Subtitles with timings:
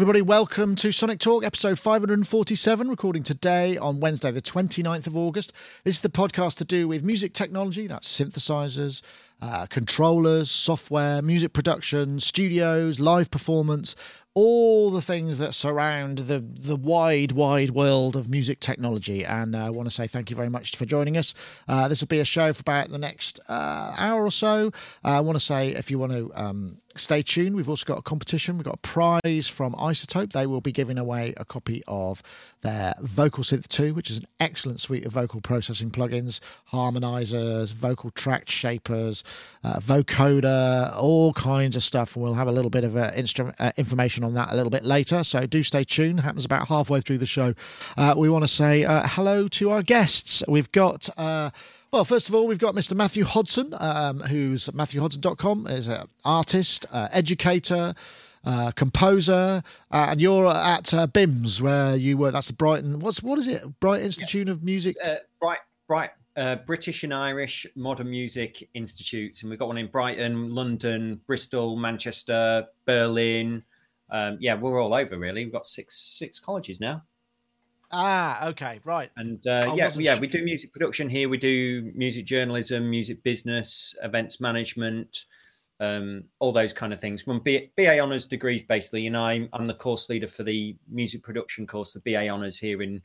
[0.00, 0.22] Everybody.
[0.22, 5.52] Welcome to Sonic Talk, episode 547, recording today on Wednesday, the 29th of August.
[5.84, 9.02] This is the podcast to do with music technology, that's synthesizers,
[9.42, 13.94] uh, controllers, software, music production, studios, live performance,
[14.32, 19.22] all the things that surround the the wide, wide world of music technology.
[19.22, 21.34] And uh, I want to say thank you very much for joining us.
[21.68, 24.68] Uh, this will be a show for about the next uh, hour or so.
[25.04, 26.32] Uh, I want to say if you want to.
[26.34, 27.54] Um, stay tuned.
[27.54, 28.56] We've also got a competition.
[28.56, 30.32] We've got a prize from iZotope.
[30.32, 32.22] They will be giving away a copy of
[32.62, 36.40] their VocalSynth 2, which is an excellent suite of vocal processing plugins,
[36.72, 39.22] harmonizers, vocal tract shapers,
[39.62, 42.16] uh, vocoder, all kinds of stuff.
[42.16, 43.12] And we'll have a little bit of uh,
[43.58, 45.22] uh, information on that a little bit later.
[45.22, 46.20] So do stay tuned.
[46.20, 47.54] Happens about halfway through the show.
[47.96, 50.42] Uh, we want to say uh, hello to our guests.
[50.48, 51.08] We've got.
[51.92, 52.94] Well, first of all, we've got Mr.
[52.94, 57.94] Matthew Hodson, um, who's MatthewHodson.com, is an artist, uh, educator,
[58.44, 59.60] uh, composer,
[59.90, 62.32] uh, and you're at uh, BIMS, where you work.
[62.32, 63.00] That's the Brighton.
[63.00, 63.80] What's what is it?
[63.80, 64.52] Bright Institute yeah.
[64.52, 64.96] of Music.
[65.02, 69.88] Uh, Bright, Bright, uh, British and Irish Modern Music Institutes, and we've got one in
[69.88, 73.64] Brighton, London, Bristol, Manchester, Berlin.
[74.10, 75.44] Um, yeah, we're all over really.
[75.44, 77.02] We've got six six colleges now.
[77.92, 79.10] Ah, okay, right.
[79.16, 81.28] And uh, yeah, yeah, we do music production here.
[81.28, 85.24] We do music journalism, music business, events management,
[85.80, 87.22] um, all those kind of things.
[87.22, 89.06] From BA, BA honors degrees, basically.
[89.06, 92.82] and I'm, I'm the course leader for the music production course, the BA honors here
[92.82, 93.02] in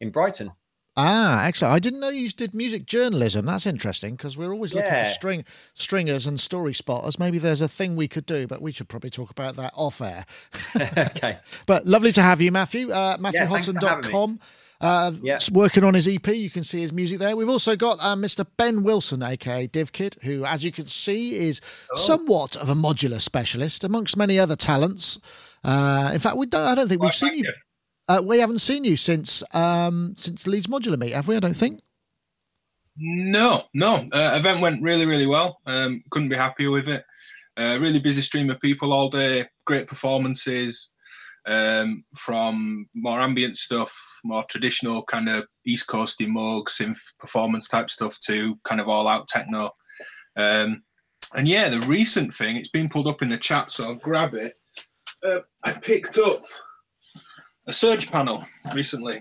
[0.00, 0.52] in Brighton.
[1.00, 1.72] Ah, excellent.
[1.72, 3.46] I didn't know you did music journalism.
[3.46, 5.04] That's interesting because we're always looking yeah.
[5.04, 7.20] for string stringers and story spotters.
[7.20, 10.02] Maybe there's a thing we could do, but we should probably talk about that off
[10.02, 10.26] air.
[10.80, 11.38] okay.
[11.68, 12.90] But lovely to have you, Matthew.
[12.90, 14.40] Uh, MatthewHodson.com.
[14.80, 15.38] Uh, yeah.
[15.52, 16.26] working on his EP.
[16.26, 17.36] You can see his music there.
[17.36, 18.44] We've also got uh, Mr.
[18.56, 21.60] Ben Wilson, aka DivKid, who, as you can see, is
[21.92, 21.96] oh.
[21.96, 25.20] somewhat of a modular specialist amongst many other talents.
[25.62, 27.44] Uh, in fact, we don't, I don't think we've seen you.
[27.44, 27.52] you.
[28.08, 31.36] Uh, we haven't seen you since um, since the Leeds Modular Meet, have we?
[31.36, 31.80] I don't think.
[32.96, 34.06] No, no.
[34.12, 35.60] Uh, event went really, really well.
[35.66, 37.04] Um, couldn't be happier with it.
[37.56, 39.46] Uh, really busy stream of people all day.
[39.66, 40.92] Great performances
[41.46, 47.90] um, from more ambient stuff, more traditional kind of East Coasty Moog synth performance type
[47.90, 49.70] stuff to kind of all out techno.
[50.36, 50.82] Um,
[51.34, 54.34] and yeah, the recent thing, it's been pulled up in the chat, so I'll grab
[54.34, 54.54] it.
[55.26, 56.44] Uh, I picked up
[57.68, 58.42] a Serge panel
[58.74, 59.20] recently.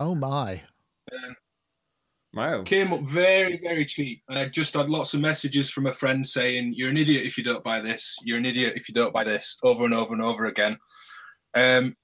[0.00, 0.62] Oh my!
[1.12, 1.36] Um,
[2.32, 2.62] wow!
[2.62, 6.26] Came up very very cheap, and I just had lots of messages from a friend
[6.26, 8.16] saying, "You're an idiot if you don't buy this.
[8.24, 10.78] You're an idiot if you don't buy this." Over and over and over again.
[11.54, 11.94] Um,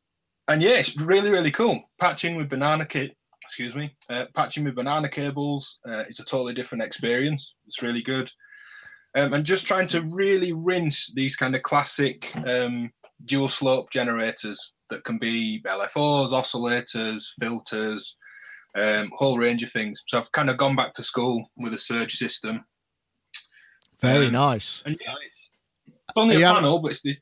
[0.47, 1.83] and yeah, it's really really cool.
[1.99, 3.17] Patching with banana kit.
[3.43, 3.97] Excuse me.
[4.09, 5.81] Uh, patching with banana cables.
[5.89, 7.57] Uh, it's a totally different experience.
[7.67, 8.31] It's really good.
[9.17, 12.93] Um, and just trying to really rinse these kind of classic um,
[13.25, 18.17] dual slope generators that can be LFOs, oscillators, filters,
[18.79, 20.03] um, whole range of things.
[20.09, 22.65] So I've kind of gone back to school with a Serge system.
[24.01, 24.83] Very um, nice.
[24.87, 25.51] And yeah, it's,
[25.87, 27.17] it's only a panel, but it's the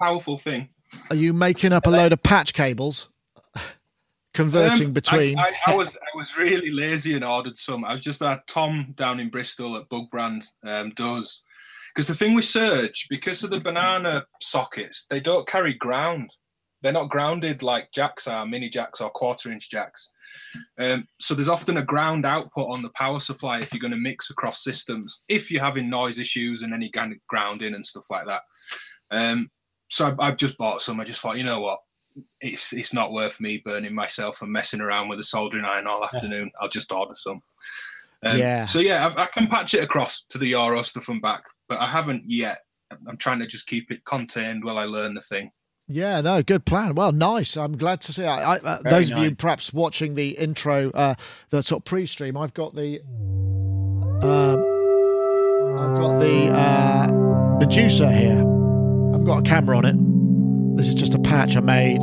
[0.00, 0.70] powerful thing.
[1.10, 3.08] Are you making up a load of patch cables?
[4.34, 5.38] Converting um, between.
[5.38, 7.84] I, I, I, was I was really lazy and ordered some.
[7.84, 11.42] I was just at Tom down in Bristol at Bug Brand um, does
[11.94, 16.30] because the thing with Serge because of the banana sockets they don't carry ground
[16.82, 20.10] they're not grounded like jacks are, mini jacks or quarter inch jacks.
[20.78, 23.96] Um, so there's often a ground output on the power supply if you're going to
[23.96, 28.06] mix across systems, if you're having noise issues and any kind of grounding and stuff
[28.10, 28.42] like that.
[29.10, 29.50] Um,
[29.90, 31.00] so I've, I've just bought some.
[31.00, 31.80] I just thought, you know what,
[32.40, 36.04] it's it's not worth me burning myself and messing around with a soldering iron all
[36.04, 36.50] afternoon.
[36.60, 37.42] I'll just order some.
[38.24, 38.66] Um, yeah.
[38.66, 41.78] So yeah, I, I, can patch it across to the Euro stuff and back, but
[41.80, 42.60] I haven't yet.
[43.06, 45.52] I'm trying to just keep it contained while I learn the thing.
[45.92, 46.94] Yeah, no, good plan.
[46.94, 47.56] Well, nice.
[47.56, 48.24] I'm glad to see.
[48.24, 49.18] I, I, uh, those nice.
[49.18, 51.16] of you perhaps watching the intro, uh,
[51.50, 53.00] the sort of pre-stream, I've got the,
[54.22, 54.60] um,
[55.76, 57.08] I've got the uh,
[57.58, 58.38] Medusa here.
[58.38, 60.76] I've got a camera on it.
[60.76, 62.00] This is just a patch I made.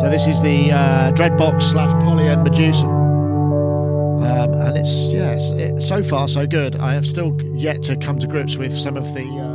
[0.00, 2.86] So this is the uh, Dreadbox slash Polyend Medusa.
[2.86, 6.74] Um, and it's yes, it, so far so good.
[6.76, 9.51] I have still yet to come to grips with some of the uh,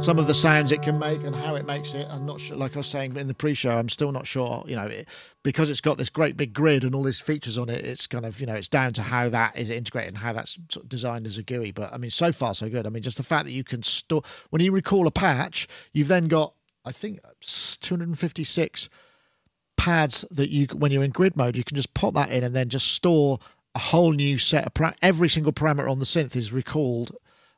[0.00, 2.06] some of the sounds it can make and how it makes it.
[2.08, 4.64] I'm not sure, like I was saying in the pre-show, I'm still not sure.
[4.66, 5.08] You know, it,
[5.42, 7.84] because it's got this great big grid and all these features on it.
[7.84, 10.54] It's kind of you know, it's down to how that is integrated and how that's
[10.86, 11.72] designed as a GUI.
[11.72, 12.86] But I mean, so far so good.
[12.86, 16.08] I mean, just the fact that you can store when you recall a patch, you've
[16.08, 16.54] then got
[16.84, 18.88] I think 256
[19.76, 22.54] pads that you when you're in grid mode, you can just pop that in and
[22.54, 23.40] then just store
[23.74, 27.12] a whole new set of pra- every single parameter on the synth is recalled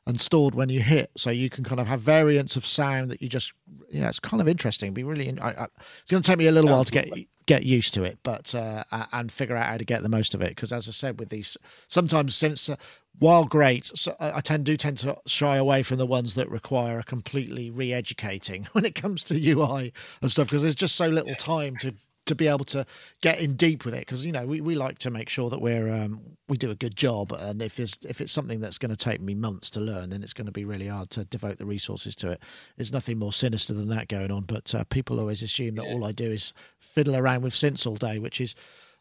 [0.07, 1.11] and stored when you hit.
[1.15, 3.53] So you can kind of have variants of sound that you just
[3.89, 4.87] yeah, it's kind of interesting.
[4.87, 5.37] It'd be really.
[5.39, 5.67] I, I,
[6.01, 7.09] it's going to take me a little while to get
[7.45, 10.41] get used to it, but uh, and figure out how to get the most of
[10.41, 10.49] it.
[10.49, 11.57] Because as I said, with these,
[11.87, 12.75] sometimes since uh,
[13.19, 16.99] while great, so I tend do tend to shy away from the ones that require
[16.99, 21.35] a completely re-educating when it comes to UI and stuff because there's just so little
[21.35, 21.93] time to
[22.25, 22.85] to be able to
[23.21, 25.61] get in deep with it because you know we, we like to make sure that
[25.61, 28.89] we're um, we do a good job and if it's if it's something that's going
[28.89, 31.57] to take me months to learn then it's going to be really hard to devote
[31.57, 32.41] the resources to it
[32.77, 35.93] there's nothing more sinister than that going on but uh, people always assume that yeah.
[35.93, 38.55] all I do is fiddle around with synths all day which is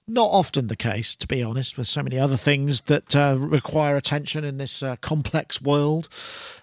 [0.06, 3.96] not often the case to be honest with so many other things that uh, require
[3.96, 6.08] attention in this uh, complex world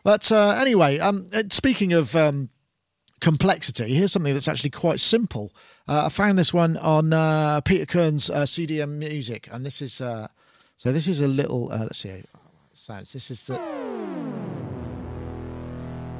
[0.03, 2.49] but uh, anyway um, uh, speaking of um,
[3.21, 3.93] complexity.
[3.93, 5.51] Here's something that's actually quite simple.
[5.87, 10.01] Uh, I found this one on uh, Peter Kirn's uh, CDM Music, and this is
[10.01, 10.27] uh,
[10.77, 10.91] so.
[10.91, 11.71] This is a little.
[11.71, 12.21] Uh, let's see
[12.87, 13.11] sounds.
[13.11, 13.55] This is the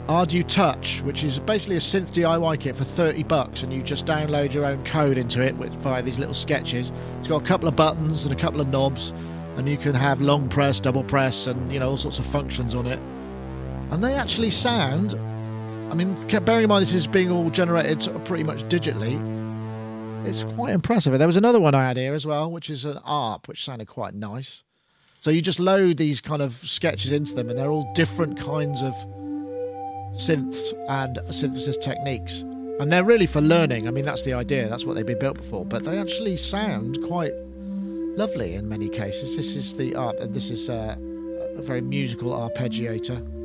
[0.07, 4.53] ArduTouch, which is basically a synth DIY kit for 30 bucks, and you just download
[4.53, 6.91] your own code into it via these little sketches.
[7.19, 9.11] It's got a couple of buttons and a couple of knobs,
[9.55, 12.75] and you can have long press, double press, and you know all sorts of functions
[12.75, 12.99] on it.
[13.91, 15.13] And they actually sound
[15.89, 19.17] I mean, bearing in mind this is being all generated sort of pretty much digitally,
[20.27, 21.17] it's quite impressive.
[21.17, 23.87] There was another one I had here as well, which is an ARP, which sounded
[23.87, 24.63] quite nice.
[25.21, 28.83] So you just load these kind of sketches into them, and they're all different kinds
[28.83, 28.93] of
[30.13, 32.39] synths and synthesis techniques.
[32.79, 33.87] And they're really for learning.
[33.87, 34.67] I mean, that's the idea.
[34.67, 35.65] That's what they've been built for.
[35.65, 37.33] But they actually sound quite
[38.17, 39.35] lovely in many cases.
[39.35, 40.15] This is the art.
[40.33, 40.95] This is uh,
[41.55, 43.36] a very musical arpeggiator.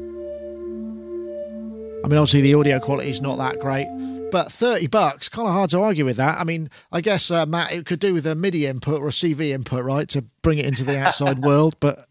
[2.05, 3.87] I mean, obviously the audio quality is not that great,
[4.33, 6.41] but 30 bucks, kind of hard to argue with that.
[6.41, 9.11] I mean, I guess, uh, Matt, it could do with a MIDI input or a
[9.11, 12.07] CV input, right, to bring it into the outside world, but.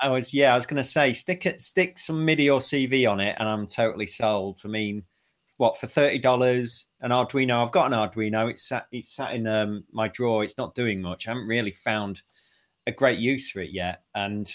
[0.00, 3.10] I was, yeah, I was going to say, stick it, stick some MIDI or CV
[3.10, 4.60] on it, and I'm totally sold.
[4.64, 5.04] I mean,
[5.56, 7.64] what for thirty dollars an Arduino?
[7.64, 8.48] I've got an Arduino.
[8.48, 10.44] It's sat, it's sat in um, my drawer.
[10.44, 11.26] It's not doing much.
[11.26, 12.22] I haven't really found
[12.86, 14.02] a great use for it yet.
[14.14, 14.48] And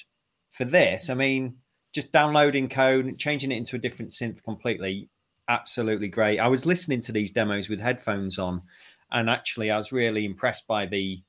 [0.51, 1.57] for this, I mean,
[1.93, 5.09] just downloading code, changing it into a different synth completely,
[5.47, 6.39] absolutely great.
[6.39, 8.63] I was listening to these demos with headphones on,
[9.11, 11.21] and actually, I was really impressed by the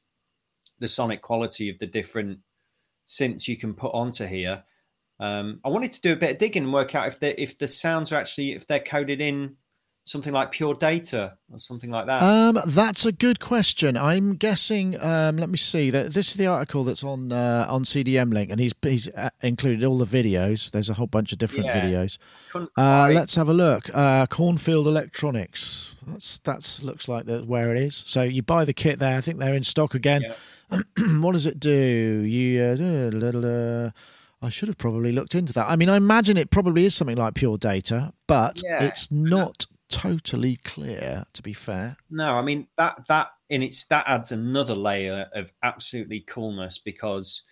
[0.80, 2.40] the sonic quality of the different
[3.06, 4.64] synths you can put onto here.
[5.20, 7.58] Um, I wanted to do a bit of digging and work out if the if
[7.58, 9.56] the sounds are actually if they're coded in
[10.04, 12.22] something like pure data or something like that?
[12.22, 13.96] Um, that's a good question.
[13.96, 15.00] I'm guessing.
[15.00, 15.90] Um, let me see.
[15.90, 19.30] That this is the article that's on uh, on CDM link, and he's he's uh,
[19.42, 20.70] included all the videos.
[20.70, 21.80] There's a whole bunch of different yeah.
[21.80, 22.18] videos.
[22.54, 23.90] Uh, let's have a look.
[23.92, 25.94] Uh, Cornfield Electronics.
[26.06, 27.96] That's that's looks like the, where it is.
[28.06, 29.16] So you buy the kit there.
[29.16, 30.22] I think they're in stock again.
[30.22, 30.78] Yeah.
[31.20, 31.70] what does it do?
[31.70, 32.62] You.
[32.62, 33.90] Uh,
[34.42, 35.70] I should have probably looked into that.
[35.70, 38.82] I mean, I imagine it probably is something like pure data, but yeah.
[38.82, 41.24] it's not totally clear.
[41.32, 45.52] To be fair, no, I mean that that in its that adds another layer of
[45.62, 47.42] absolutely coolness because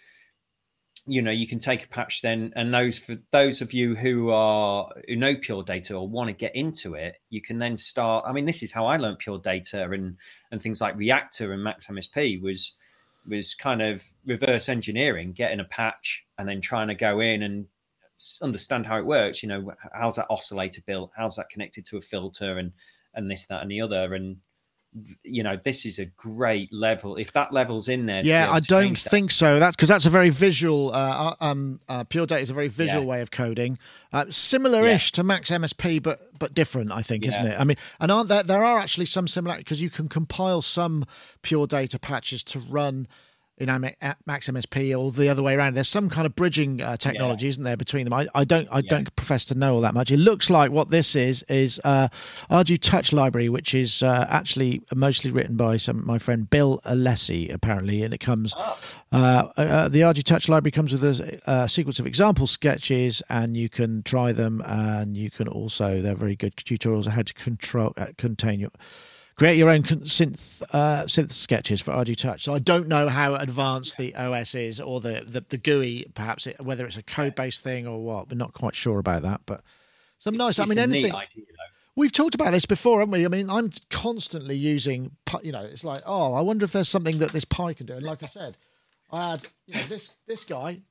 [1.06, 4.30] you know you can take a patch then and those for those of you who
[4.30, 8.24] are who know pure data or want to get into it you can then start
[8.26, 10.16] i mean this is how i learned pure data and
[10.52, 12.72] and things like Reaktor and max msp was
[13.28, 17.66] was kind of reverse engineering getting a patch and then trying to go in and
[18.42, 19.42] understand how it works.
[19.42, 21.12] You know, how's that oscillator built?
[21.16, 22.72] How's that connected to a filter and
[23.14, 24.14] and this, that, and the other?
[24.14, 24.38] And
[25.22, 27.16] you know, this is a great level.
[27.16, 29.34] If that level's in there, yeah, I don't think that.
[29.34, 29.58] so.
[29.58, 30.92] That's because that's a very visual.
[30.92, 33.08] Uh, uh, um, uh, Pure Data is a very visual yeah.
[33.08, 33.78] way of coding,
[34.12, 35.16] uh, similar-ish yeah.
[35.16, 36.92] to Max MSP, but but different.
[36.92, 37.30] I think, yeah.
[37.30, 37.60] isn't it?
[37.60, 38.42] I mean, and aren't there?
[38.42, 41.06] There are actually some similarities because you can compile some
[41.42, 43.08] Pure Data patches to run
[43.62, 43.94] in
[44.26, 45.74] Max MSP or the other way around.
[45.74, 47.50] There's some kind of bridging uh, technology, yeah.
[47.50, 48.12] isn't there, between them?
[48.12, 48.88] I, I don't I yeah.
[48.88, 50.10] don't profess to know all that much.
[50.10, 52.08] It looks like what this is is uh,
[52.50, 58.02] ArduTouch Library, which is uh, actually mostly written by some my friend Bill Alessi, apparently,
[58.02, 58.54] and it comes.
[58.56, 58.78] Oh.
[59.12, 64.02] Uh, uh, the ArduTouch Library comes with a, sequence of example sketches, and you can
[64.02, 68.06] try them, and you can also they're very good tutorials on how to control uh,
[68.16, 68.70] contain your
[69.42, 72.42] create your own synth uh, synth sketches for ArduTouch.
[72.42, 76.46] So I don't know how advanced the OS is or the the, the GUI, perhaps
[76.46, 78.30] it, whether it's a code based thing or what.
[78.30, 79.62] We're not quite sure about that, but
[80.18, 80.60] some nice.
[80.60, 81.12] I mean, anything.
[81.12, 81.44] Idea,
[81.96, 83.24] We've talked about this before, haven't we?
[83.24, 85.10] I mean, I'm constantly using,
[85.42, 87.94] you know, it's like, oh, I wonder if there's something that this Pi can do.
[87.94, 88.56] And like I said,
[89.10, 90.82] I had, you know, this this guy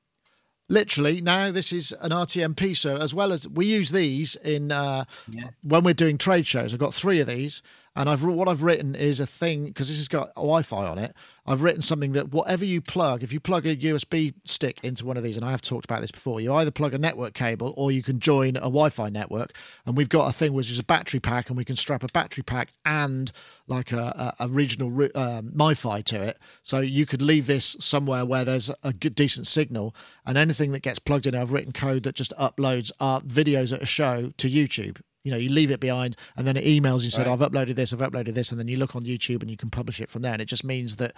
[0.68, 5.04] literally now this is an RTMP so as well as we use these in uh,
[5.28, 5.48] yeah.
[5.62, 6.72] when we're doing trade shows.
[6.72, 7.62] I've got three of these,
[7.94, 11.14] and I've what I've written is a thing because this has got Wi-Fi on it.
[11.46, 15.16] I've written something that whatever you plug, if you plug a USB stick into one
[15.16, 17.74] of these, and I have talked about this before, you either plug a network cable
[17.76, 19.52] or you can join a Wi-Fi network.
[19.84, 22.08] And we've got a thing which is a battery pack, and we can strap a
[22.08, 23.30] battery pack and
[23.66, 26.38] like a, a, a regional um, MiFi to it.
[26.62, 29.94] So you could leave this somewhere where there's a good decent signal,
[30.24, 33.82] and anything that gets plugged in, I've written code that just uploads our videos at
[33.82, 37.10] a show to YouTube you know you leave it behind and then it emails you
[37.10, 37.32] said right.
[37.32, 39.70] i've uploaded this i've uploaded this and then you look on youtube and you can
[39.70, 40.32] publish it from there.
[40.32, 41.14] And it just means that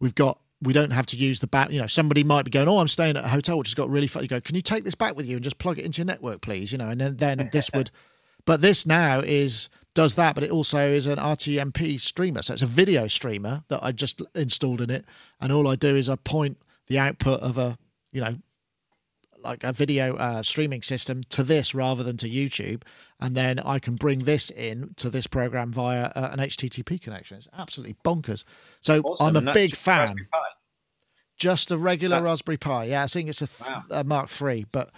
[0.00, 2.68] we've got we don't have to use the back you know somebody might be going
[2.68, 4.62] oh i'm staying at a hotel which has got really fun you go can you
[4.62, 6.72] take this back with you and just plug it into your network please?
[6.72, 7.90] You know and then then this would
[8.44, 12.42] but this now is does that but it also is an rtmp streamer.
[12.42, 15.04] So it's a video streamer that i just installed in it.
[15.40, 17.78] And all i do is i point the output of a
[18.12, 18.36] you know
[19.48, 22.82] like a video uh, streaming system to this rather than to YouTube,
[23.20, 27.38] and then I can bring this in to this program via uh, an HTTP connection.
[27.38, 28.44] It's absolutely bonkers.
[28.80, 29.36] So awesome.
[29.36, 30.14] I'm a big fan.
[31.36, 32.28] Just a regular That's...
[32.28, 32.84] Raspberry Pi.
[32.84, 33.84] Yeah, I think it's a, th- wow.
[33.90, 34.90] a Mark III, but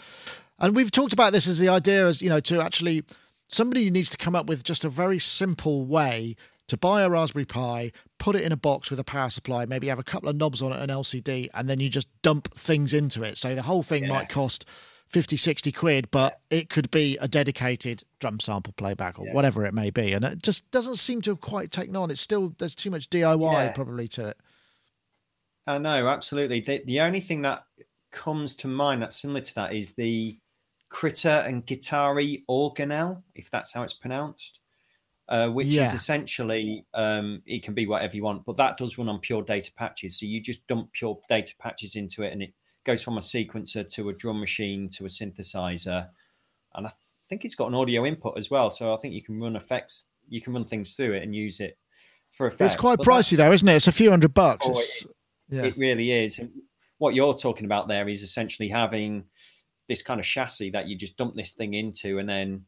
[0.58, 3.04] and we've talked about this as the idea as you know to actually
[3.48, 6.36] somebody needs to come up with just a very simple way
[6.70, 9.88] to buy a Raspberry Pi, put it in a box with a power supply, maybe
[9.88, 12.94] have a couple of knobs on it, an LCD, and then you just dump things
[12.94, 13.38] into it.
[13.38, 14.10] So the whole thing yeah.
[14.10, 14.68] might cost
[15.08, 16.58] 50, 60 quid, but yeah.
[16.58, 19.32] it could be a dedicated drum sample playback or yeah.
[19.32, 20.12] whatever it may be.
[20.12, 22.08] And it just doesn't seem to have quite taken on.
[22.08, 24.36] It's still, there's too much DIY probably to it.
[25.66, 26.60] I know, absolutely.
[26.60, 27.64] The, the only thing that
[28.12, 30.38] comes to mind that's similar to that is the
[30.88, 34.59] Critter and Guitari organelle, if that's how it's pronounced
[35.30, 35.84] uh, which yeah.
[35.84, 39.42] is essentially um, it can be whatever you want, but that does run on pure
[39.42, 40.18] data patches.
[40.18, 42.52] So you just dump pure data patches into it, and it
[42.84, 46.08] goes from a sequencer to a drum machine to a synthesizer,
[46.74, 48.72] and I th- think it's got an audio input as well.
[48.72, 51.60] So I think you can run effects, you can run things through it and use
[51.60, 51.78] it
[52.32, 52.74] for effects.
[52.74, 53.76] It's quite but pricey though, isn't it?
[53.76, 54.66] It's a few hundred bucks.
[54.68, 55.06] Oh, it,
[55.48, 55.62] yeah.
[55.62, 56.40] it really is.
[56.40, 56.50] And
[56.98, 59.26] what you're talking about there is essentially having
[59.88, 62.64] this kind of chassis that you just dump this thing into, and then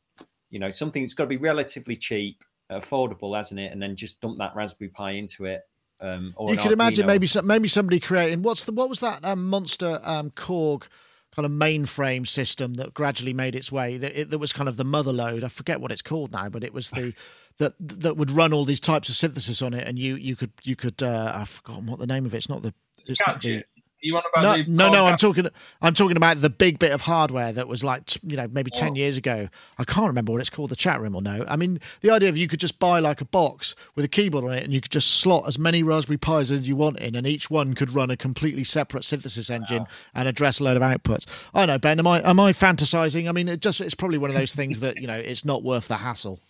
[0.49, 2.45] you know something that's got to be relatively cheap
[2.80, 3.72] affordable, hasn't it?
[3.72, 5.62] And then just dump that Raspberry Pi into it.
[6.00, 9.48] Um, you could imagine maybe some, maybe somebody creating what's the what was that um,
[9.48, 10.88] monster um, Korg
[11.34, 14.76] kind of mainframe system that gradually made its way that, it, that was kind of
[14.76, 15.42] the mother load.
[15.44, 17.14] I forget what it's called now, but it was the
[17.58, 20.52] that that would run all these types of synthesis on it, and you you could
[20.64, 22.38] you could uh, I've forgotten what the name of it.
[22.38, 22.74] It's not the
[23.06, 23.64] it's not the,
[24.02, 25.06] you want about no, no, no.
[25.06, 25.47] I'm talking.
[25.80, 28.90] I'm talking about the big bit of hardware that was like, you know, maybe ten
[28.90, 28.94] oh.
[28.94, 29.49] years ago.
[29.78, 30.71] I can't remember what it's called.
[30.71, 31.44] The chat room or no?
[31.49, 34.44] I mean, the idea of you could just buy like a box with a keyboard
[34.44, 37.14] on it, and you could just slot as many Raspberry Pis as you want in,
[37.14, 39.88] and each one could run a completely separate synthesis engine wow.
[40.14, 41.26] and address a load of outputs.
[41.54, 42.00] I know, Ben.
[42.00, 43.28] Am I am I fantasizing?
[43.28, 45.62] I mean, it just it's probably one of those things that you know it's not
[45.62, 46.40] worth the hassle.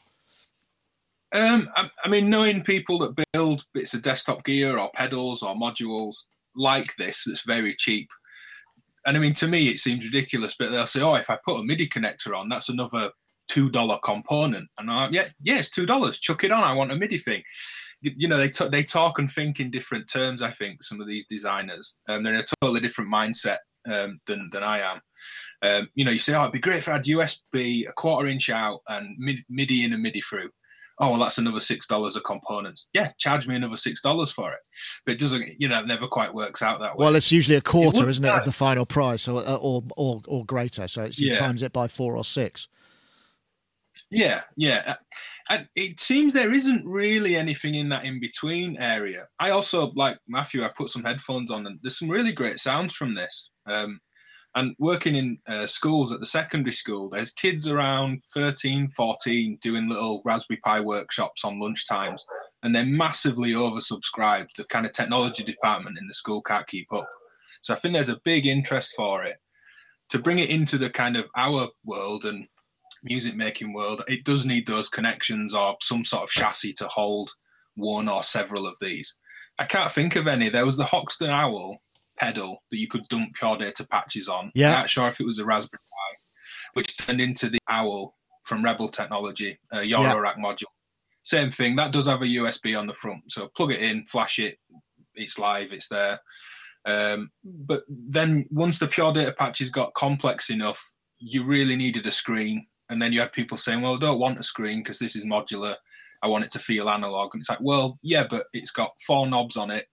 [1.33, 5.55] Um, I, I mean, knowing people that build bits of desktop gear or pedals or
[5.55, 8.11] modules like this that's very cheap
[9.05, 11.59] and I mean, to me, it seems ridiculous, but they'll say, "Oh, if I put
[11.59, 13.11] a MIDI connector on, that's another
[13.49, 16.19] two dollar component." And I'm like, "Yeah, yeah, it's two dollars.
[16.19, 16.63] Chuck it on.
[16.63, 17.43] I want a MIDI thing."
[18.01, 20.43] You know, they t- they talk and think in different terms.
[20.43, 24.49] I think some of these designers, um, they're in a totally different mindset um, than
[24.53, 25.01] than I am.
[25.63, 28.29] Um, you know, you say, "Oh, it'd be great if I had USB, a quarter
[28.29, 29.17] inch out, and
[29.49, 30.51] MIDI in and MIDI through."
[31.03, 32.89] Oh, well, that's another six dollars of components.
[32.95, 34.61] Yeah, charge me another six dollars for it.
[35.05, 37.05] But it doesn't, you know, it never quite works out that way.
[37.05, 39.83] Well, it's usually a quarter, is isn't it, of the final price, or uh, or
[39.97, 40.87] or, or greater.
[40.89, 41.35] So it's, yeah.
[41.35, 42.69] times it by four or six.
[44.11, 44.97] Yeah, yeah.
[45.49, 49.27] And it seems there isn't really anything in that in between area.
[49.39, 50.65] I also like Matthew.
[50.65, 53.51] I put some headphones on, and there's some really great sounds from this.
[53.67, 54.01] Um,
[54.55, 59.89] and working in uh, schools at the secondary school, there's kids around 13, 14 doing
[59.89, 62.25] little Raspberry Pi workshops on lunch times,
[62.63, 64.49] and they're massively oversubscribed.
[64.57, 67.09] The kind of technology department in the school can't keep up.
[67.63, 69.39] So I think there's a big interest for it.
[70.11, 72.47] To bring it into the kind of our world and
[73.03, 77.31] music making world, it does need those connections or some sort of chassis to hold
[77.75, 79.17] one or several of these.
[79.59, 80.51] I can't think of any.
[80.51, 81.81] There was the Hoxton Owl,
[82.23, 84.53] pedal that you could dump pure data patches on.
[84.55, 84.69] Yeah.
[84.69, 86.17] I'm not sure if it was a Raspberry Pi,
[86.75, 88.15] which turned into the Owl
[88.45, 90.43] from Rebel Technology, a Eurorack yeah.
[90.43, 90.65] module.
[91.25, 91.77] Same thing.
[91.77, 94.59] That does have a USB on the front, so plug it in, flash it.
[95.15, 95.73] It's live.
[95.73, 96.21] It's there.
[96.85, 102.11] Um, but then once the pure data patches got complex enough, you really needed a
[102.11, 102.67] screen.
[102.89, 105.25] And then you had people saying, "Well, I don't want a screen because this is
[105.25, 105.77] modular.
[106.23, 109.29] I want it to feel analog." And it's like, well, yeah, but it's got four
[109.29, 109.87] knobs on it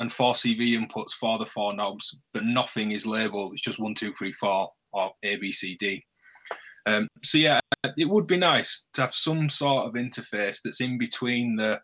[0.00, 3.52] and four CV inputs for the four knobs, but nothing is labeled.
[3.52, 6.04] It's just one, two, three, four, or A, B, C, D.
[6.86, 7.60] Um, so yeah,
[7.96, 11.80] it would be nice to have some sort of interface that's in between the,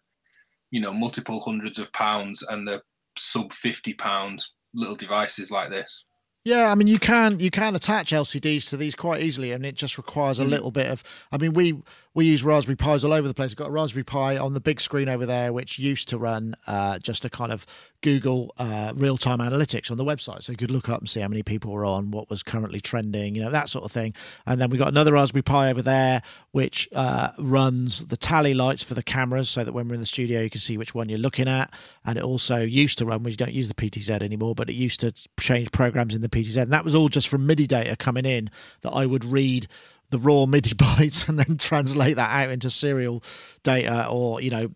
[0.70, 2.82] you know, multiple hundreds of pounds and the
[3.16, 6.04] sub fifty pound little devices like this.
[6.44, 9.74] Yeah, I mean you can you can attach LCDs to these quite easily, and it
[9.74, 10.48] just requires a mm.
[10.48, 11.02] little bit of.
[11.32, 11.82] I mean, we
[12.14, 13.50] we use Raspberry Pis all over the place.
[13.50, 16.54] We've got a Raspberry Pi on the big screen over there, which used to run
[16.66, 17.66] uh, just a kind of
[18.02, 21.20] Google uh, real time analytics on the website, so you could look up and see
[21.20, 24.14] how many people were on, what was currently trending, you know that sort of thing.
[24.46, 28.82] And then we got another Raspberry Pi over there, which uh, runs the tally lights
[28.82, 31.08] for the cameras, so that when we're in the studio, you can see which one
[31.08, 31.72] you're looking at.
[32.04, 33.22] And it also used to run.
[33.22, 36.62] We don't use the PTZ anymore, but it used to change programs in the PTZ,
[36.62, 38.50] and that was all just from MIDI data coming in
[38.82, 39.66] that I would read
[40.10, 43.22] the raw MIDI bytes and then translate that out into serial
[43.62, 44.70] data or you know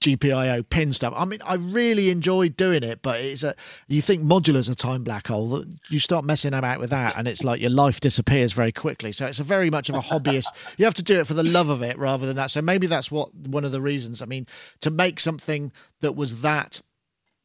[0.00, 1.12] GPIO pin stuff.
[1.16, 3.54] I mean, I really enjoyed doing it, but it's a
[3.88, 5.64] you think modular's a time black hole.
[5.90, 9.12] You start messing about with that, and it's like your life disappears very quickly.
[9.12, 10.46] So it's a very much of a hobbyist.
[10.78, 12.50] you have to do it for the love of it rather than that.
[12.50, 14.22] So maybe that's what one of the reasons.
[14.22, 14.46] I mean,
[14.80, 16.80] to make something that was that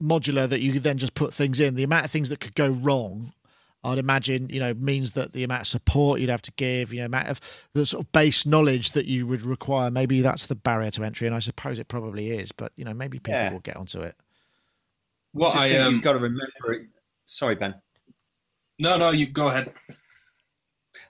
[0.01, 2.55] modular that you could then just put things in, the amount of things that could
[2.55, 3.33] go wrong
[3.83, 6.99] I'd imagine, you know, means that the amount of support you'd have to give, you
[6.99, 7.41] know, amount of
[7.73, 11.27] the sort of base knowledge that you would require, maybe that's the barrier to entry,
[11.27, 12.51] and I suppose it probably is.
[12.51, 13.51] But you know, maybe people yeah.
[13.51, 14.15] will get onto it.
[15.33, 16.87] What I um, you've got to remember.
[17.25, 17.75] Sorry, Ben.
[18.79, 19.73] No, no, you go ahead.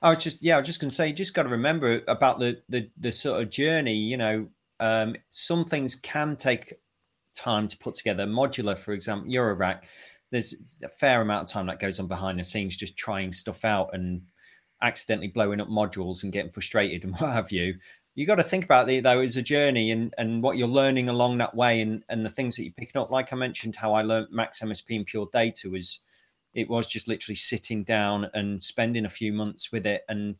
[0.01, 2.01] I was just yeah, I was just going to say, you just got to remember
[2.07, 3.95] about the the the sort of journey.
[3.95, 4.47] You know,
[4.79, 6.73] um, some things can take
[7.35, 8.25] time to put together.
[8.25, 9.81] Modular, for example, Eurorack
[10.33, 13.63] there's a fair amount of time that goes on behind the scenes just trying stuff
[13.63, 14.23] out and
[14.81, 17.75] accidentally blowing up modules and getting frustrated and what have you.
[18.15, 21.07] You got to think about it though as a journey and and what you're learning
[21.07, 23.11] along that way and and the things that you're picking up.
[23.11, 25.99] Like i mentioned how i learned max msp and pure data was
[26.55, 30.03] it was just literally sitting down and spending a few months with it.
[30.09, 30.35] And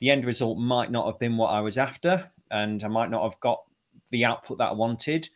[0.00, 3.22] the end result might not have been what i was after and i might not
[3.22, 3.62] have got
[4.10, 5.28] the output that i wanted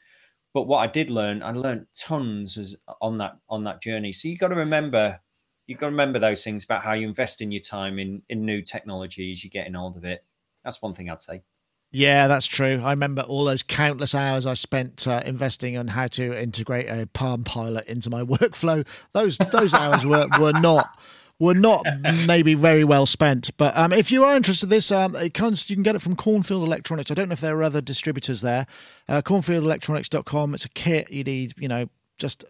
[0.59, 4.13] but what I did learn, I learned tons as, on that on that journey.
[4.13, 5.21] So you've got to remember,
[5.69, 8.45] you've got to remember those things about how you invest in your time in in
[8.45, 9.45] new technologies.
[9.45, 10.25] You're getting hold of it.
[10.65, 11.45] That's one thing I'd say.
[11.93, 12.81] Yeah, that's true.
[12.83, 17.07] I remember all those countless hours I spent uh, investing on how to integrate a
[17.07, 18.85] Palm Pilot into my workflow.
[19.13, 20.99] Those those hours were were not
[21.39, 21.85] were not
[22.27, 23.57] maybe very well spent.
[23.57, 26.03] But um, if you are interested in this, um, it comes, you can get it
[26.03, 27.11] from Cornfield Electronics.
[27.11, 28.67] I don't know if there are other distributors there.
[29.09, 30.55] Uh, cornfieldelectronics.com.
[30.55, 31.11] It's a kit.
[31.11, 32.45] You need, you know, just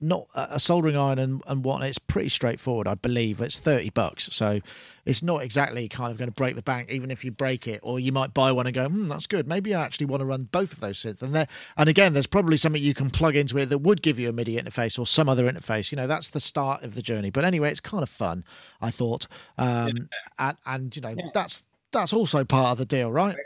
[0.00, 1.88] not a soldering iron and, and whatnot.
[1.88, 3.40] It's pretty straightforward, I believe.
[3.40, 4.28] It's 30 bucks.
[4.32, 4.60] So
[5.06, 7.80] it's not exactly kind of going to break the bank, even if you break it.
[7.82, 9.48] Or you might buy one and go, hmm, that's good.
[9.48, 11.22] Maybe I actually want to run both of those synths.
[11.22, 11.46] And, there,
[11.78, 14.32] and again, there's probably something you can plug into it that would give you a
[14.32, 15.90] MIDI interface or some other interface.
[15.90, 17.30] You know, that's the start of the journey.
[17.30, 18.44] But anyway, it's kind of fun,
[18.82, 19.26] I thought.
[19.56, 20.48] Um, yeah.
[20.50, 21.30] and, and, you know, yeah.
[21.32, 23.36] that's that's also part of the deal, right?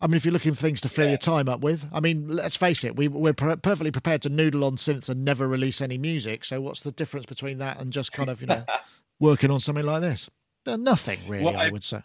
[0.00, 1.12] I mean, if you're looking for things to fill yeah.
[1.12, 4.28] your time up with, I mean, let's face it, we, we're per- perfectly prepared to
[4.28, 6.44] noodle on synths and never release any music.
[6.44, 8.64] So, what's the difference between that and just kind of, you know,
[9.20, 10.30] working on something like this?
[10.64, 12.02] They're nothing really, well, I, I would say.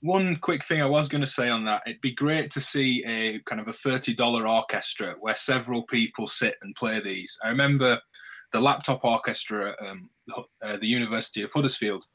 [0.00, 3.04] One quick thing I was going to say on that: it'd be great to see
[3.04, 7.38] a kind of a thirty-dollar orchestra where several people sit and play these.
[7.44, 8.00] I remember
[8.52, 10.10] the laptop orchestra at um,
[10.62, 12.06] uh, the University of Huddersfield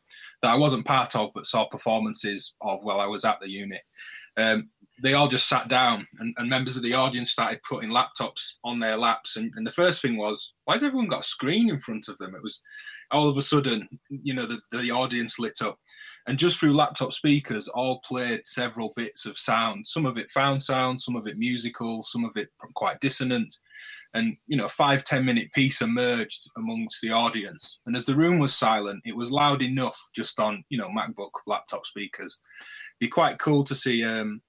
[0.41, 3.79] that I wasn't part of, but saw performances of while I was at the uni
[4.37, 4.69] um,
[5.01, 8.79] they all just sat down and, and, members of the audience started putting laptops on
[8.79, 9.35] their laps.
[9.35, 12.17] And, and, the first thing was, why has everyone got a screen in front of
[12.17, 12.33] them?
[12.33, 12.61] It was
[13.11, 15.77] all of a sudden, you know, the, the audience lit up.
[16.27, 19.87] And just through laptop speakers, all played several bits of sound.
[19.87, 23.55] Some of it found sound, some of it musical, some of it quite dissonant.
[24.13, 27.79] And, you know, a five ten minute piece emerged amongst the audience.
[27.85, 31.31] And as the room was silent, it was loud enough just on, you know, MacBook
[31.45, 32.39] laptop speakers
[32.99, 34.03] be quite cool to see.
[34.03, 34.41] Um,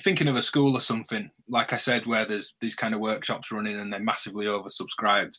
[0.00, 3.52] thinking of a school or something, like I said, where there's these kind of workshops
[3.52, 5.36] running and they're massively oversubscribed,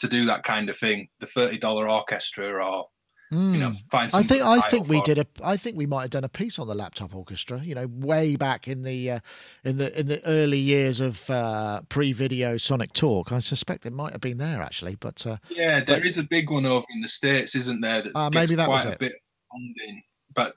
[0.00, 2.86] to do that kind of thing, the thirty dollar orchestra or
[3.32, 3.54] Mm.
[3.54, 3.76] You know, hmm.
[3.90, 6.28] find I think I think we did a I think we might have done a
[6.28, 7.60] piece on the laptop orchestra.
[7.60, 9.20] You know, way back in the uh,
[9.64, 13.32] in the in the early years of uh, pre-video Sonic Talk.
[13.32, 16.24] I suspect it might have been there actually, but uh, yeah, there but, is a
[16.24, 18.02] big one over in the states, isn't there?
[18.02, 18.98] That uh, maybe that was a it.
[18.98, 19.14] bit
[19.50, 20.02] funding
[20.34, 20.54] but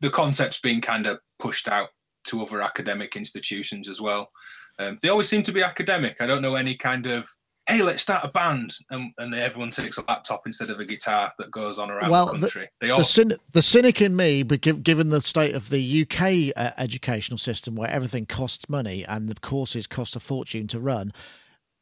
[0.00, 1.88] the concept's been kind of pushed out
[2.26, 4.30] to other academic institutions as well.
[4.78, 6.16] Um, they always seem to be academic.
[6.20, 7.28] I don't know any kind of
[7.68, 11.32] hey, let's start a band, and, and everyone takes a laptop instead of a guitar
[11.38, 12.68] that goes on around well, the country.
[12.80, 12.98] The, all...
[12.98, 17.38] the, cyn- the, cynic in me, but given the state of the UK uh, educational
[17.38, 21.12] system where everything costs money and the courses cost a fortune to run,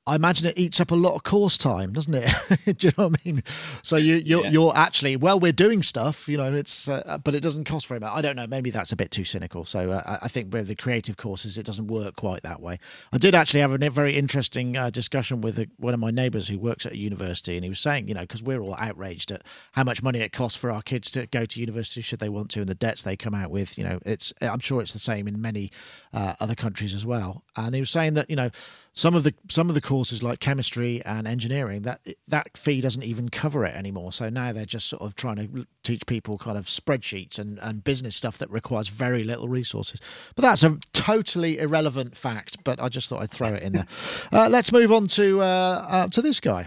[0.06, 2.30] I imagine it eats up a lot of course time, doesn't it?
[2.78, 3.42] Do you know what I mean?
[3.82, 4.50] So you you're, Yeah.
[4.50, 6.52] you're actually well, we're doing stuff, you know.
[6.52, 8.10] It's uh, but it doesn't cost very much.
[8.12, 8.46] I don't know.
[8.46, 9.64] Maybe that's a bit too cynical.
[9.64, 12.78] So uh, I- I think with the creative courses, it doesn't work quite that way.
[13.12, 16.48] I did actually have a very interesting uh, discussion with a, one of my neighbours
[16.48, 19.30] who works at a university, and he was saying, you know, because we're all outraged
[19.32, 22.28] at how much money it costs for our kids to go to university should they
[22.28, 23.78] want to, and the debts they come out with.
[23.78, 25.70] You know, it's I'm sure it's the same in many
[26.12, 27.42] uh, other countries as well.
[27.56, 28.50] And he was saying that you know
[28.96, 33.02] some of the some of the courses like chemistry and engineering that that fee doesn't
[33.02, 34.12] even cover it anymore.
[34.12, 37.82] So now they're just sort of trying to teach people kind of spreadsheets and, and
[37.82, 40.00] business stuff that requires very little resources.
[40.36, 42.62] But that's a totally irrelevant fact.
[42.62, 43.86] But I just thought I'd throw it in there.
[44.32, 46.66] uh, let's move on to uh, uh, to this guy.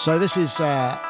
[0.00, 1.00] So this is a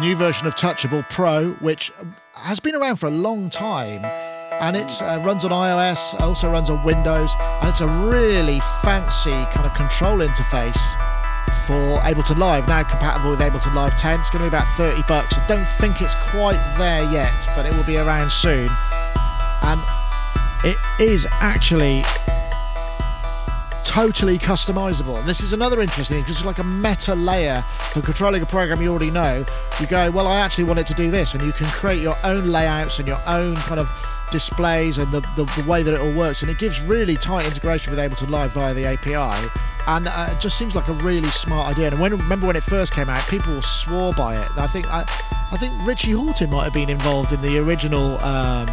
[0.00, 1.90] new version of Touchable Pro, which
[2.34, 4.02] has been around for a long time,
[4.60, 9.44] and it uh, runs on iOS, also runs on Windows, and it's a really fancy
[9.52, 10.78] kind of control interface
[11.66, 12.66] for Ableton Live.
[12.66, 14.20] Now compatible with Ableton Live 10.
[14.20, 15.38] It's going to be about 30 bucks.
[15.38, 18.68] I don't think it's quite there yet, but it will be around soon.
[19.62, 19.80] And
[20.64, 22.02] it is actually
[23.84, 25.18] totally customizable.
[25.18, 28.46] And this is another interesting thing because it's like a meta layer for controlling a
[28.46, 29.44] program you already know.
[29.80, 32.16] You go, well, I actually want it to do this, and you can create your
[32.24, 33.88] own layouts and your own kind of
[34.30, 36.42] displays and the, the, the way that it all works.
[36.42, 39.48] And it gives really tight integration with Ableton Live via the API.
[39.86, 41.88] And uh, it just seems like a really smart idea.
[41.88, 44.50] And when remember when it first came out, people swore by it.
[44.56, 45.04] I think I,
[45.50, 48.18] I think Richie Hawtin might have been involved in the original.
[48.18, 48.68] Um,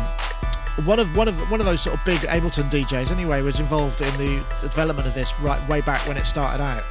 [0.83, 4.01] one of one of one of those sort of big Ableton DJs anyway was involved
[4.01, 6.83] in the development of this right way back when it started out.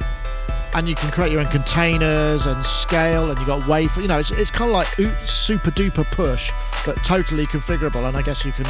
[0.75, 3.95] And you can create your own containers and scale, and you got wave.
[3.95, 4.87] You know, it's, it's kind of like
[5.25, 6.51] super duper push,
[6.85, 8.05] but totally configurable.
[8.07, 8.65] And I guess you can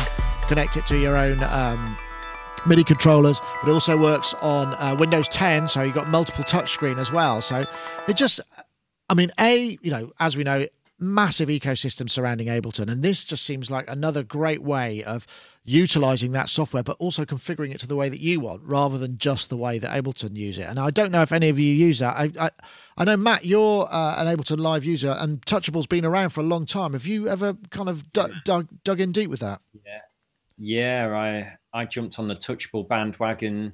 [0.47, 1.97] connect it to your own um,
[2.67, 6.97] MIDI controllers, but it also works on uh, Windows 10, so you've got multiple touchscreen
[6.97, 7.41] as well.
[7.41, 7.65] So
[8.07, 8.39] it just,
[9.09, 10.65] I mean, a you know, as we know,
[10.99, 15.27] massive ecosystem surrounding Ableton, and this just seems like another great way of
[15.63, 19.17] utilizing that software, but also configuring it to the way that you want, rather than
[19.17, 20.67] just the way that Ableton use it.
[20.67, 22.15] And I don't know if any of you use that.
[22.15, 22.49] I I,
[22.97, 26.45] I know Matt, you're uh, an Ableton Live user, and Touchable's been around for a
[26.45, 26.93] long time.
[26.93, 29.61] Have you ever kind of dug, dug, dug in deep with that?
[29.85, 30.01] Yeah,
[30.57, 31.57] yeah.
[31.73, 33.73] I I jumped on the Touchable bandwagon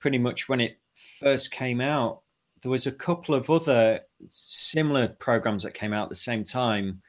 [0.00, 2.21] pretty much when it first came out.
[2.62, 7.02] There was a couple of other similar programs that came out at the same time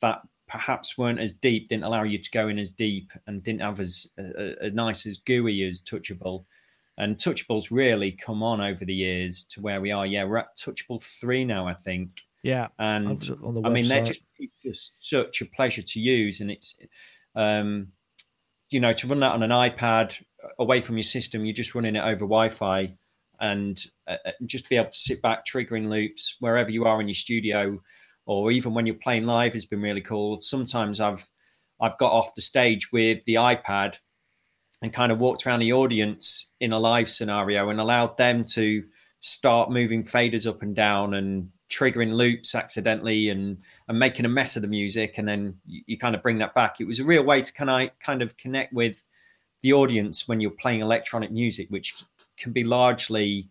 [0.00, 3.62] that perhaps weren't as deep, didn't allow you to go in as deep, and didn't
[3.62, 6.44] have as a, a nice as GUI as Touchable.
[6.98, 10.06] And Touchable's really come on over the years to where we are.
[10.06, 13.22] Yeah, we're at Touchable three now, I think Yeah, and
[13.64, 14.20] I mean they're just
[14.62, 16.74] just such a pleasure to use, and it's
[17.34, 17.88] um,
[18.70, 20.22] you know to run that on an iPad
[20.58, 22.92] away from your system, you're just running it over Wi-Fi,
[23.42, 27.08] and uh, uh, just be able to sit back, triggering loops wherever you are in
[27.08, 27.78] your studio,
[28.24, 30.40] or even when you're playing live has been really cool.
[30.40, 31.28] Sometimes I've
[31.80, 33.98] I've got off the stage with the iPad
[34.80, 38.84] and kind of walked around the audience in a live scenario and allowed them to
[39.20, 44.56] start moving faders up and down and triggering loops accidentally and and making a mess
[44.56, 47.04] of the music and then you, you kind of bring that back it was a
[47.04, 49.06] real way to kind of kind of connect with
[49.62, 51.94] the audience when you're playing electronic music which
[52.42, 53.48] can be largely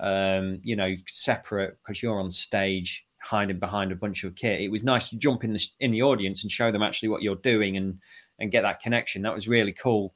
[0.00, 4.70] um you know separate because you're on stage hiding behind a bunch of kit it
[4.70, 7.36] was nice to jump in the in the audience and show them actually what you're
[7.36, 7.98] doing and
[8.38, 10.14] and get that connection that was really cool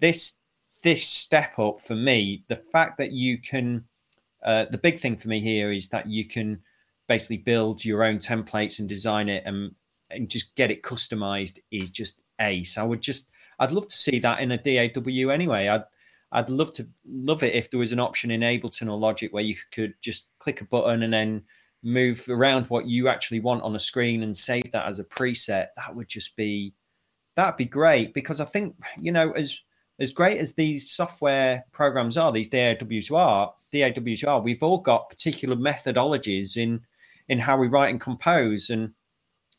[0.00, 0.38] this
[0.82, 3.84] this step up for me the fact that you can
[4.44, 6.60] uh, the big thing for me here is that you can
[7.08, 9.74] basically build your own templates and design it and
[10.10, 12.78] and just get it customized is just ace.
[12.78, 13.28] I would just
[13.58, 15.68] I'd love to see that in a DAW anyway.
[15.68, 15.84] I'd
[16.32, 19.42] I'd love to love it if there was an option in Ableton or Logic where
[19.42, 21.42] you could just click a button and then
[21.82, 25.68] move around what you actually want on a screen and save that as a preset.
[25.76, 26.74] That would just be
[27.36, 29.60] that'd be great because I think you know as
[30.00, 35.08] as great as these software programs are, these DAWs are, DAWs are, we've all got
[35.08, 36.80] particular methodologies in
[37.28, 38.70] in how we write and compose.
[38.70, 38.92] And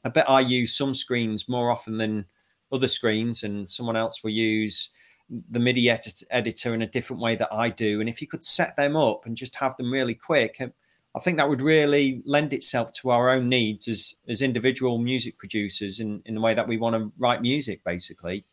[0.03, 2.25] I bet I use some screens more often than
[2.71, 4.89] other screens, and someone else will use
[5.29, 7.99] the MIDI edit- editor in a different way that I do.
[7.99, 10.67] And if you could set them up and just have them really quick, uh,
[11.15, 15.37] I think that would really lend itself to our own needs as as individual music
[15.37, 18.45] producers in, in the way that we want to write music, basically.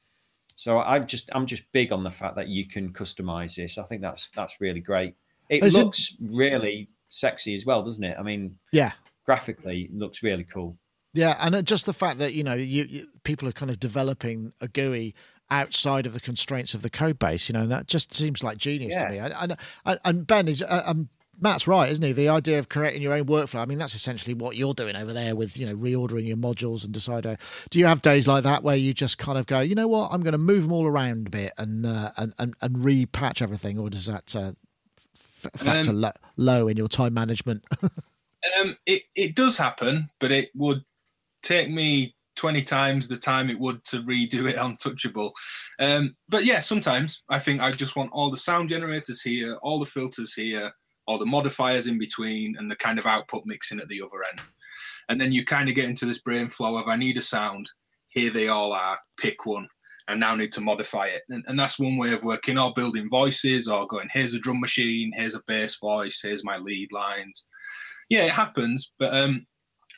[0.57, 3.77] So I'm just I'm just big on the fact that you can customize this.
[3.79, 5.15] I think that's that's really great.
[5.49, 8.17] It Is it- looks really sexy as well, doesn't it?
[8.19, 8.93] I mean, Yeah,
[9.25, 10.77] graphically, it looks really cool.
[11.13, 13.79] Yeah, and uh, just the fact that you know you, you people are kind of
[13.81, 15.15] developing a GUI
[15.51, 17.49] outside of the constraints of the code base.
[17.49, 19.05] You know, that just seems like genius Yeah.
[19.05, 19.19] to me.
[19.19, 20.63] And, and, and Ben is.
[20.63, 22.13] Uh, um, Matt's right, isn't he?
[22.13, 23.61] The idea of creating your own workflow.
[23.61, 26.83] I mean, that's essentially what you're doing over there with, you know, reordering your modules
[26.83, 27.27] and decide.
[27.27, 27.37] Uh,
[27.69, 30.11] do you have days like that where you just kind of go, you know what,
[30.15, 33.43] I'm going to move them all around a bit and uh, and, and and repatch
[33.43, 34.53] everything, or does that uh,
[35.15, 37.65] f- factor Um, lo- low in your time management?
[38.61, 40.85] Um, it it does happen, but it would
[41.43, 45.33] take me twenty times the time it would to redo it on Touchable.
[45.81, 49.79] Um, but yeah, sometimes I think I just want all the sound generators here, all
[49.79, 50.73] the filters here,
[51.07, 54.41] all the modifiers in between, and the kind of output mixing at the other end.
[55.09, 57.71] And then you kind of get into this brain flow of I need a sound.
[58.09, 58.99] Here they all are.
[59.19, 59.69] Pick one.
[60.09, 61.23] I now need to modify it.
[61.29, 64.61] And, and that's one way of working, or building voices, or going, here's a drum
[64.61, 67.45] machine, here's a bass voice, here's my lead lines.
[68.09, 68.93] Yeah, it happens.
[68.99, 69.47] But um,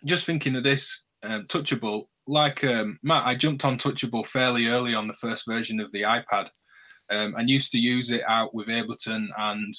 [0.04, 4.94] just thinking of this, um, Touchable, like um, Matt, I jumped on Touchable fairly early
[4.94, 6.48] on the first version of the iPad
[7.10, 9.74] um, and used to use it out with Ableton and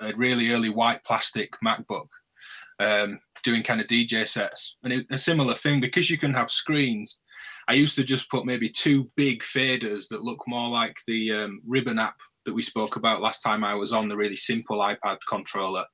[0.00, 2.08] a really early white plastic MacBook
[2.80, 4.76] um, doing kind of DJ sets.
[4.82, 7.20] And it, a similar thing, because you can have screens,
[7.68, 11.60] I used to just put maybe two big faders that look more like the um,
[11.66, 12.16] Ribbon app
[12.46, 15.84] that we spoke about last time I was on, the really simple iPad controller,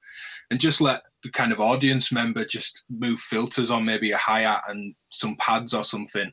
[0.51, 4.63] and just let the kind of audience member just move filters on maybe a hi-hat
[4.69, 6.33] and some pads or something.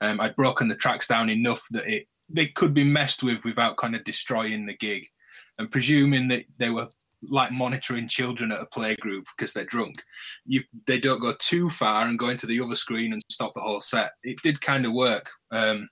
[0.00, 3.76] Um, I'd broken the tracks down enough that it they could be messed with without
[3.76, 5.06] kind of destroying the gig.
[5.58, 6.88] And presuming that they were
[7.22, 10.02] like monitoring children at a playgroup because they're drunk,
[10.44, 13.60] you they don't go too far and go into the other screen and stop the
[13.60, 14.12] whole set.
[14.22, 15.30] It did kind of work.
[15.50, 15.88] Um,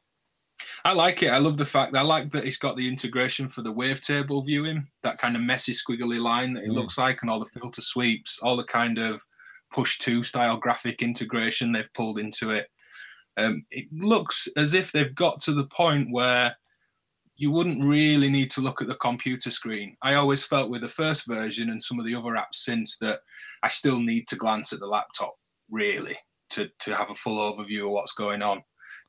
[0.84, 1.28] I like it.
[1.28, 4.88] I love the fact I like that it's got the integration for the wavetable viewing,
[5.02, 8.38] that kind of messy squiggly line that it looks like, and all the filter sweeps,
[8.42, 9.22] all the kind of
[9.70, 12.68] push to style graphic integration they've pulled into it.
[13.36, 16.56] Um, it looks as if they've got to the point where
[17.36, 19.96] you wouldn't really need to look at the computer screen.
[20.02, 23.20] I always felt with the first version and some of the other apps since that
[23.62, 25.34] I still need to glance at the laptop
[25.70, 26.18] really
[26.50, 28.62] to to have a full overview of what's going on.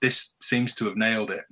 [0.04, 1.46] This seems to have nailed it.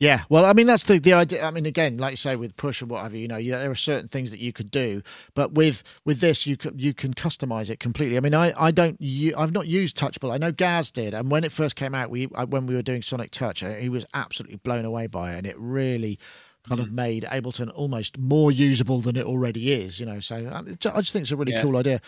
[0.00, 1.44] Yeah, well, I mean that's the the idea.
[1.44, 3.70] I mean, again, like you say with push and whatever, you, you know, yeah, there
[3.70, 5.02] are certain things that you could do,
[5.34, 8.16] but with with this, you can you can customize it completely.
[8.16, 10.32] I mean, I I don't u- I've not used Touchable.
[10.32, 12.80] I know Gaz did, and when it first came out, we I, when we were
[12.82, 16.18] doing Sonic Touch, uh, he was absolutely blown away by it, and it really
[16.66, 20.00] kind of made Ableton almost more usable than it already is.
[20.00, 21.62] You know, so um, I just think it's a really Yeah.
[21.62, 22.00] cool idea.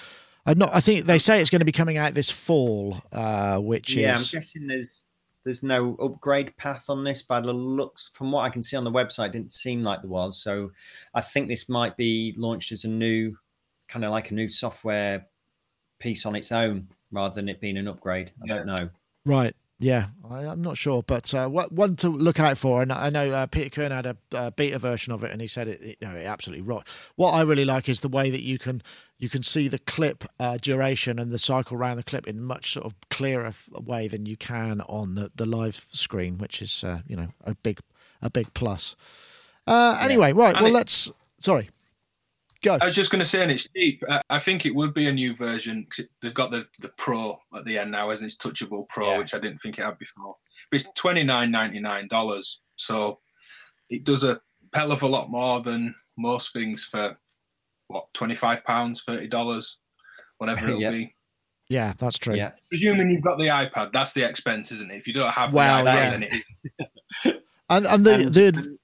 [0.47, 0.71] I'm not.
[0.73, 4.15] I think they say it's going to be coming out this fall, uh, which yeah,
[4.15, 5.05] is Yeah, I'm guessing there's
[5.45, 8.85] there's no upgrade path on this by the looks from what I can see on
[8.85, 9.27] the website.
[9.27, 10.43] It didn't seem like there was.
[10.43, 10.71] So
[11.15, 13.37] I think this might be launched as a new
[13.89, 15.27] kind of like a new software
[15.99, 18.33] piece on its own rather than it being an upgrade.
[18.43, 18.91] I don't know.
[19.25, 19.55] Right.
[19.83, 23.09] Yeah, I, I'm not sure, but uh, what one to look out for, and I
[23.09, 25.81] know uh, Peter Kirn had a uh, beta version of it, and he said it,
[25.81, 26.87] it, no, it absolutely rock.
[27.17, 28.83] What I really like is the way that you can
[29.19, 32.75] you can see the clip uh, duration and the cycle around the clip in much
[32.75, 37.01] sort of clearer way than you can on the, the live screen, which is uh,
[37.09, 37.81] you know a big
[38.21, 38.97] a big plus.
[39.67, 40.55] Uh, anyway, right.
[40.57, 41.11] And Well, it- let's.
[41.39, 41.71] Sorry.
[42.63, 42.77] Go.
[42.81, 44.03] I was just going to say, and it's cheap.
[44.09, 47.39] I, I think it would be a new version because they've got the, the Pro
[47.57, 48.35] at the end now, isn't it?
[48.35, 49.19] It's Touchable Pro, Yeah.
[49.19, 50.37] which I didn't think it had before.
[50.71, 53.21] But it's twenty nine ninety nine dollars, so
[53.89, 54.41] it does a
[54.75, 57.19] hell of a lot more than most things for
[57.89, 59.79] what twenty five pounds, thirty dollars,
[60.39, 60.93] whatever it'll Yep.
[60.93, 61.15] be.
[61.71, 62.35] Yeah, that's true.
[62.35, 62.51] Yeah.
[62.69, 64.97] Presuming you've got the iPad, that's the expense, isn't it?
[64.97, 66.11] If you don't have Well, the iPad, yeah.
[66.11, 67.33] then it is.
[67.71, 68.79] And and the And- the.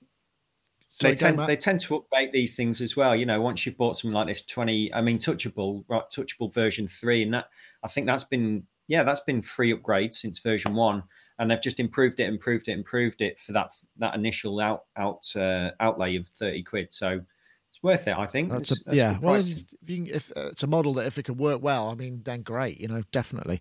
[1.00, 3.14] They Sorry, go, tend, they tend to update these things as well.
[3.14, 6.88] You know, once you've bought something like this 20, I mean, Touchable, right, Touchable version
[6.88, 7.48] three, and that
[7.82, 11.02] I think that's been, yeah, that's been free upgrades since version one,
[11.38, 15.30] and they've just improved it, improved it, improved it for that that initial out out
[15.36, 16.94] uh, outlay of thirty quid.
[16.94, 17.20] So
[17.68, 18.50] it's worth it, I think.
[18.50, 19.18] That's It's- a, that's yeah.
[19.20, 19.46] Well, if,
[19.86, 22.40] can, if uh, it's a model that if it could work well, I mean, then
[22.40, 22.80] great.
[22.80, 23.60] You know, definitely,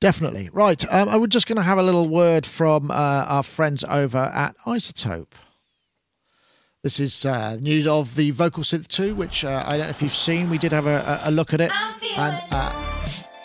[0.00, 0.50] definitely.
[0.52, 0.84] Right.
[0.92, 4.18] Um, I was just going to have a little word from uh, our friends over
[4.18, 5.28] at iZotope.
[6.86, 10.12] This is uh, news of the VocalSynth 2, which uh, I don't know if you've
[10.14, 10.48] seen.
[10.48, 11.72] We did have a, a look at it,
[12.16, 12.72] and uh,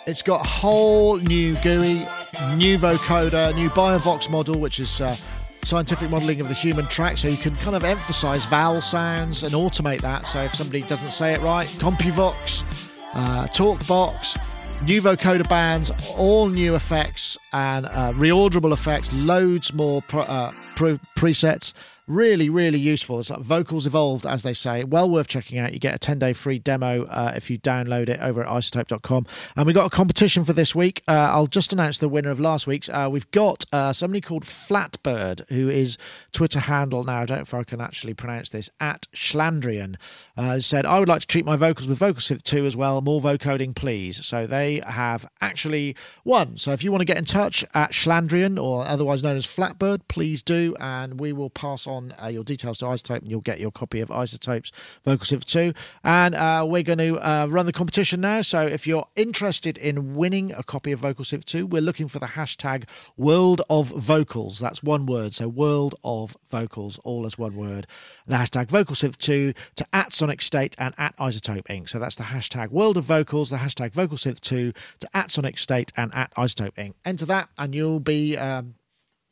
[0.06, 2.06] it's got a whole new GUI,
[2.54, 5.16] new vocoder, new BioVox model, which is uh,
[5.64, 7.18] scientific modeling of the human track.
[7.18, 10.28] So you can kind of emphasize vowel sounds and automate that.
[10.28, 14.40] So if somebody doesn't say it right, CompuVox, uh, TalkBox,
[14.86, 20.52] new vocoder bands, all new effects and uh, reorderable effects, loads more pro- uh,
[20.82, 21.72] pre- presets.
[22.08, 23.20] Really, really useful.
[23.20, 24.82] It's like vocals evolved, as they say.
[24.82, 25.72] Well worth checking out.
[25.72, 29.26] You get a 10 day free demo uh, if you download it over at izotope.com.
[29.56, 31.02] And we've got a competition for this week.
[31.06, 32.88] Uh, I'll just announce the winner of last week's.
[32.88, 35.96] Uh, we've got uh, somebody called Flatbird, who is
[36.32, 37.20] Twitter handle now.
[37.20, 39.94] I don't know if I can actually pronounce this at Schlandrian.
[40.36, 43.00] Uh, said, I would like to treat my vocals with VocalSynth 2 as well.
[43.00, 44.26] More vocoding, please.
[44.26, 46.56] So they have actually won.
[46.58, 50.00] So if you want to get in touch at Schlandrian or otherwise known as Flatbird,
[50.08, 50.71] please do.
[50.80, 54.00] And we will pass on uh, your details to iZotope, and you'll get your copy
[54.00, 54.72] of iZotope's
[55.04, 55.74] Vocal VocalSynth 2.
[56.04, 58.42] And uh, we're going to uh, run the competition now.
[58.42, 62.18] So if you're interested in winning a copy of Vocal VocalSynth 2, we're looking for
[62.18, 62.84] the hashtag
[63.16, 64.58] World of Vocals.
[64.58, 65.34] That's one word.
[65.34, 67.86] So World of Vocals, all as one word.
[68.26, 71.88] The hashtag Vocal VocalSynth 2 to at Sonic State and at iZotope Inc.
[71.88, 75.58] So that's the hashtag World of Vocals, the hashtag Vocal VocalSynth 2 to at Sonic
[75.58, 76.94] State and at iZotope Inc.
[77.04, 78.74] Enter that and you'll be, um,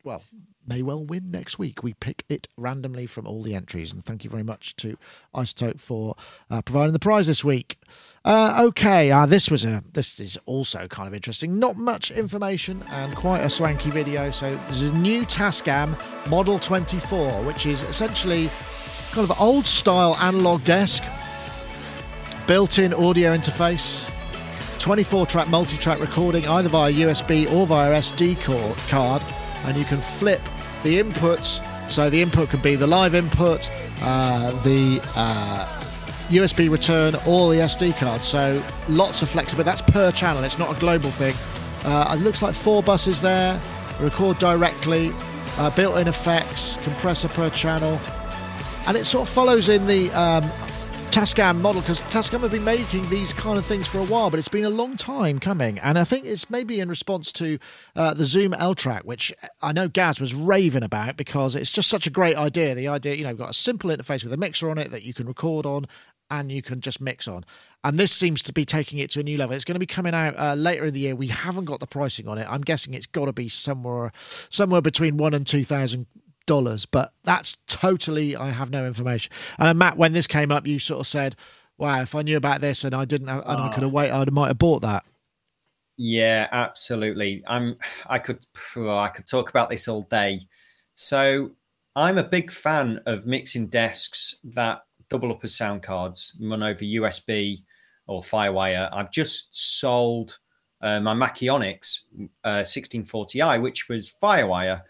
[0.04, 0.22] well,
[0.70, 1.82] may well win next week.
[1.82, 3.92] We pick it randomly from all the entries.
[3.92, 4.96] And thank you very much to
[5.34, 6.14] iZotope for
[6.48, 7.76] uh, providing the prize this week.
[8.24, 11.58] Uh, okay, uh, this was a this is also kind of interesting.
[11.58, 14.30] Not much information and quite a swanky video.
[14.30, 18.48] So this is a new Tascam Model 24, which is essentially
[19.10, 21.02] kind of old style analog desk,
[22.46, 24.08] built-in audio interface.
[24.78, 28.40] 24 track multi track recording either via USB or via SD
[28.88, 29.22] card,
[29.66, 30.40] and you can flip
[30.82, 31.66] the inputs.
[31.90, 33.68] So the input could be the live input,
[34.02, 35.66] uh, the uh,
[36.28, 38.22] USB return, or the SD card.
[38.22, 39.68] So lots of flexibility.
[39.68, 40.44] That's per channel.
[40.44, 41.34] It's not a global thing.
[41.84, 43.60] Uh, it looks like four buses there.
[43.98, 45.10] Record directly,
[45.58, 48.00] uh, built-in effects, compressor per channel,
[48.86, 50.44] and it sort of follows in the um,
[51.10, 54.38] Tascam model because Tascam have been making these kind of things for a while, but
[54.38, 55.76] it's been a long time coming.
[55.80, 57.58] And I think it's maybe in response to
[57.96, 61.90] uh, the Zoom L track, which I know Gaz was raving about because it's just
[61.90, 62.76] such a great idea.
[62.76, 65.12] The idea, you know, got a simple interface with a mixer on it that you
[65.12, 65.86] can record on
[66.30, 67.44] and you can just mix on.
[67.82, 69.56] And this seems to be taking it to a new level.
[69.56, 71.16] It's going to be coming out uh, later in the year.
[71.16, 72.46] We haven't got the pricing on it.
[72.48, 74.12] I'm guessing it's got to be somewhere
[74.48, 76.06] somewhere between one and two thousand
[76.50, 79.30] dollars, but that's totally I have no information.
[79.56, 81.36] And Matt, when this came up, you sort of said,
[81.78, 83.62] "Wow, if I knew about this and I didn't, have, and oh.
[83.62, 85.04] I could have waited, I might have bought that."
[85.96, 87.44] Yeah, absolutely.
[87.46, 87.76] I'm.
[88.08, 88.44] I could.
[88.76, 90.40] I could talk about this all day.
[90.94, 91.52] So
[91.94, 96.80] I'm a big fan of mixing desks that double up as sound cards, run over
[96.80, 97.62] USB
[98.08, 98.88] or FireWire.
[98.92, 100.38] I've just sold
[100.80, 102.06] uh, my Mackie Onyx
[102.42, 104.82] uh, 1640i, which was FireWire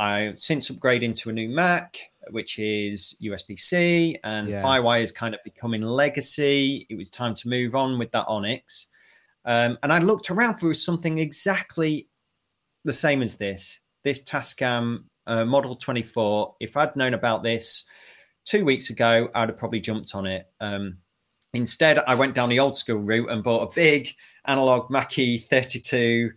[0.00, 1.98] I since upgraded to a new Mac,
[2.30, 4.62] which is USB C, and yeah.
[4.62, 6.86] FireWire is kind of becoming legacy.
[6.88, 8.86] It was time to move on with that Onyx.
[9.44, 12.08] Um, and I looked around for something exactly
[12.84, 16.54] the same as this this Tascam uh, Model 24.
[16.60, 17.84] If I'd known about this
[18.46, 20.46] two weeks ago, I'd have probably jumped on it.
[20.62, 20.96] Um,
[21.52, 24.14] instead, I went down the old school route and bought a big
[24.46, 26.30] analog Mackie 32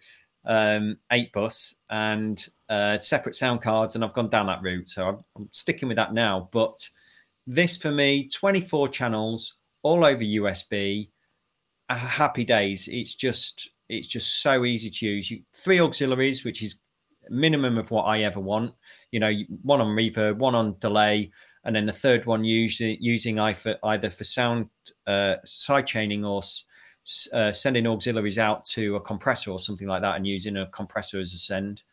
[0.46, 4.90] um, 8 bus and uh, separate sound cards, and I've gone down that route.
[4.90, 6.50] So I'm, I'm sticking with that now.
[6.52, 6.90] But
[7.46, 11.10] this for me, 24 channels all over USB.
[11.90, 12.88] Happy days.
[12.88, 15.30] It's just it's just so easy to use.
[15.30, 16.78] You, three auxiliaries, which is
[17.30, 18.74] minimum of what I ever want.
[19.12, 21.32] You know, one on reverb, one on delay,
[21.66, 24.70] and then the third one using using either for sound
[25.06, 26.42] uh, side chaining or
[27.34, 31.20] uh, sending auxiliaries out to a compressor or something like that, and using a compressor
[31.20, 31.84] as a send.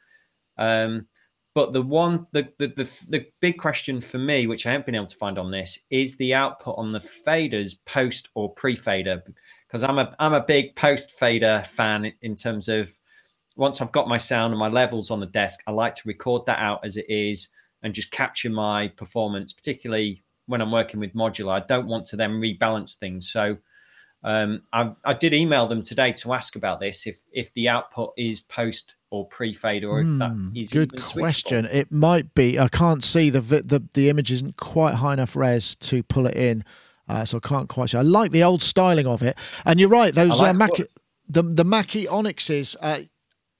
[0.58, 1.06] Um,
[1.54, 4.94] but the one, the, the, the the big question for me, which I haven't been
[4.94, 9.22] able to find on this, is the output on the faders post or pre fader,
[9.66, 12.96] because I'm a I'm a big post fader fan in terms of
[13.56, 16.46] once I've got my sound and my levels on the desk, I like to record
[16.46, 17.48] that out as it is
[17.82, 21.52] and just capture my performance, particularly when I'm working with modular.
[21.52, 23.30] I don't want to then rebalance things.
[23.30, 23.56] So
[24.22, 28.40] um, i did email them today to ask about this if if the output is
[28.40, 32.68] post or pre-fade or if mm, that hmm, is good question it might be i
[32.68, 36.62] can't see the, the the image isn't quite high enough res to pull it in
[37.08, 39.88] uh, so i can't quite see i like the old styling of it and you're
[39.88, 40.88] right those like uh, Mac-
[41.28, 42.98] the the mackie onyxes uh,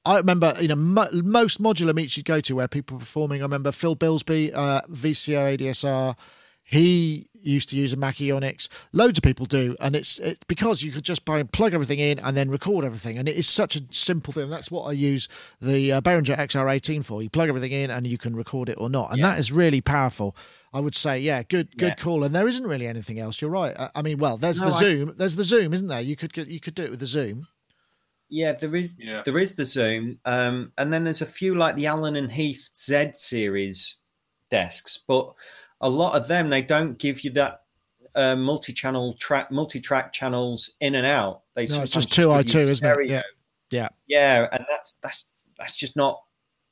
[0.04, 3.42] I remember, you know, mo- most modular meets you go to where people are performing.
[3.42, 6.16] I remember Phil Bilsby, uh, VCO ADSR.
[6.70, 8.68] He used to use a Mackie Onyx.
[8.92, 11.98] Loads of people do, and it's it, because you could just buy and plug everything
[11.98, 14.48] in and then record everything, and it is such a simple thing.
[14.48, 15.28] That's what I use
[15.60, 17.22] the uh, Behringer XR18 for.
[17.24, 19.30] You plug everything in and you can record it or not, and yeah.
[19.30, 20.36] that is really powerful.
[20.72, 21.94] I would say, yeah, good, good yeah.
[21.96, 22.22] call.
[22.22, 23.40] And there isn't really anything else.
[23.40, 23.76] You're right.
[23.76, 24.78] I, I mean, well, there's no, the I...
[24.78, 25.14] Zoom.
[25.16, 26.00] There's the Zoom, isn't there?
[26.00, 27.48] You could you could do it with the Zoom.
[28.28, 29.22] Yeah, there is Yeah.
[29.24, 32.68] there is the Zoom, um, and then there's a few like the Allen and Heath
[32.76, 33.96] ZED series
[34.50, 35.34] desks, but
[35.80, 37.62] a lot of them they don't give you that
[38.14, 41.42] uh, multi-channel track, multi-track channels in and out.
[41.54, 43.08] They No, it's just two i two, isn't it?
[43.08, 43.22] Yeah.
[43.70, 43.88] Yeah.
[44.08, 45.26] yeah, and that's that's
[45.58, 46.20] that's just not.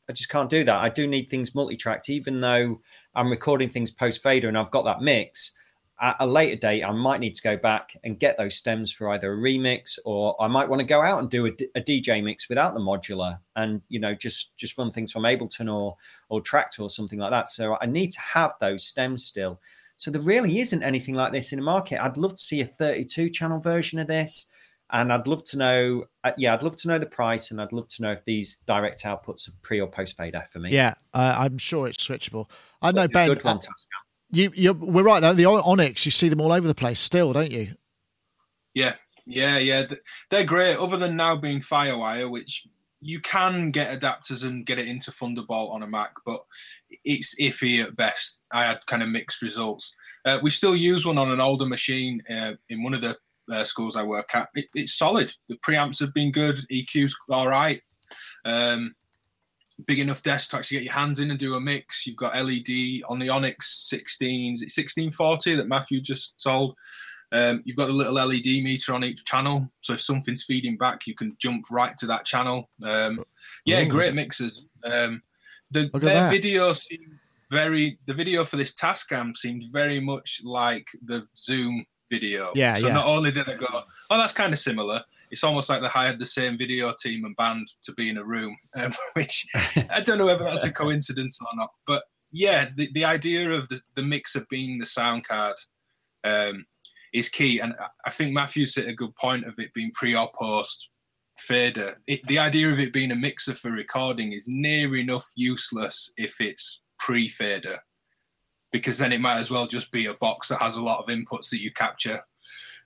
[0.09, 0.77] I just can't do that.
[0.77, 2.81] I do need things multi-tracked, even though
[3.15, 5.53] I'm recording things post fader and I've got that mix.
[6.01, 9.09] At a later date, I might need to go back and get those stems for
[9.11, 12.49] either a remix or I might want to go out and do a DJ mix
[12.49, 15.97] without the modular and you know just just run things from Ableton or
[16.29, 17.49] or Traktor or something like that.
[17.49, 19.61] So I need to have those stems still.
[19.97, 22.03] So there really isn't anything like this in the market.
[22.03, 24.47] I'd love to see a 32 channel version of this.
[24.91, 27.73] And I'd love to know, uh, yeah, I'd love to know the price, and I'd
[27.73, 30.71] love to know if these direct outputs are pre or post fader for me.
[30.71, 32.49] Yeah, uh, I'm sure it's switchable.
[32.81, 33.29] I know, Ben.
[33.29, 33.61] good one, uh.
[34.31, 35.35] You, you, we're right though.
[35.35, 37.75] The Onyx, you see them all over the place still, don't you?
[38.75, 38.95] Yeah,
[39.27, 39.85] yeah, yeah.
[40.31, 40.77] They're great.
[40.77, 42.67] Other than now being FireWire, which
[43.01, 46.45] you can get adapters and get it into Thunderbolt on a Mac, but
[47.05, 48.43] it's iffy at best.
[48.53, 49.95] I had kind of mixed results.
[50.25, 53.17] Uh, we still use one on an older machine uh, in one of the
[53.51, 54.49] uh, schools I work at.
[54.55, 55.33] It, it's solid.
[55.49, 56.67] The preamps have been good.
[56.71, 57.81] EQ's all right.
[58.45, 58.95] Um,
[59.87, 62.07] big enough desk to actually get your hands in and do a mix.
[62.07, 66.77] You've got LED on the Onyx 16, is it 1640 that Matthew just sold.
[67.31, 71.07] Um, you've got the little LED meter on each channel, so if something's feeding back,
[71.07, 72.71] you can jump right to that channel.
[72.83, 73.23] Um,
[73.67, 73.89] yeah, Ooh.
[73.89, 74.65] great mixers.
[74.83, 75.23] Um,
[75.71, 76.31] the, their that.
[76.31, 77.19] video seemed
[77.51, 77.99] very.
[78.07, 82.51] The video for this Tascam seemed very much like the Zoom video.
[82.55, 82.95] Yeah, So yeah.
[82.95, 85.03] not only did I go, oh, that's kind of similar.
[85.31, 88.25] It's almost like they hired the same video team and band to be in a
[88.25, 89.47] room, um, which
[89.91, 91.71] I don't know whether that's a coincidence or not.
[91.87, 95.57] But yeah, the, the idea of the, the mixer being the sound card
[96.25, 96.67] um,
[97.13, 97.59] is key.
[97.61, 100.89] And I- I think Matthew's hit a good point of it being pre or post
[101.37, 101.95] fader.
[102.07, 106.41] It, the idea of it being a mixer for recording is near enough useless if
[106.41, 107.79] it's pre fader,
[108.73, 111.07] because then it might as well just be a box that has a lot of
[111.07, 112.23] inputs that you capture.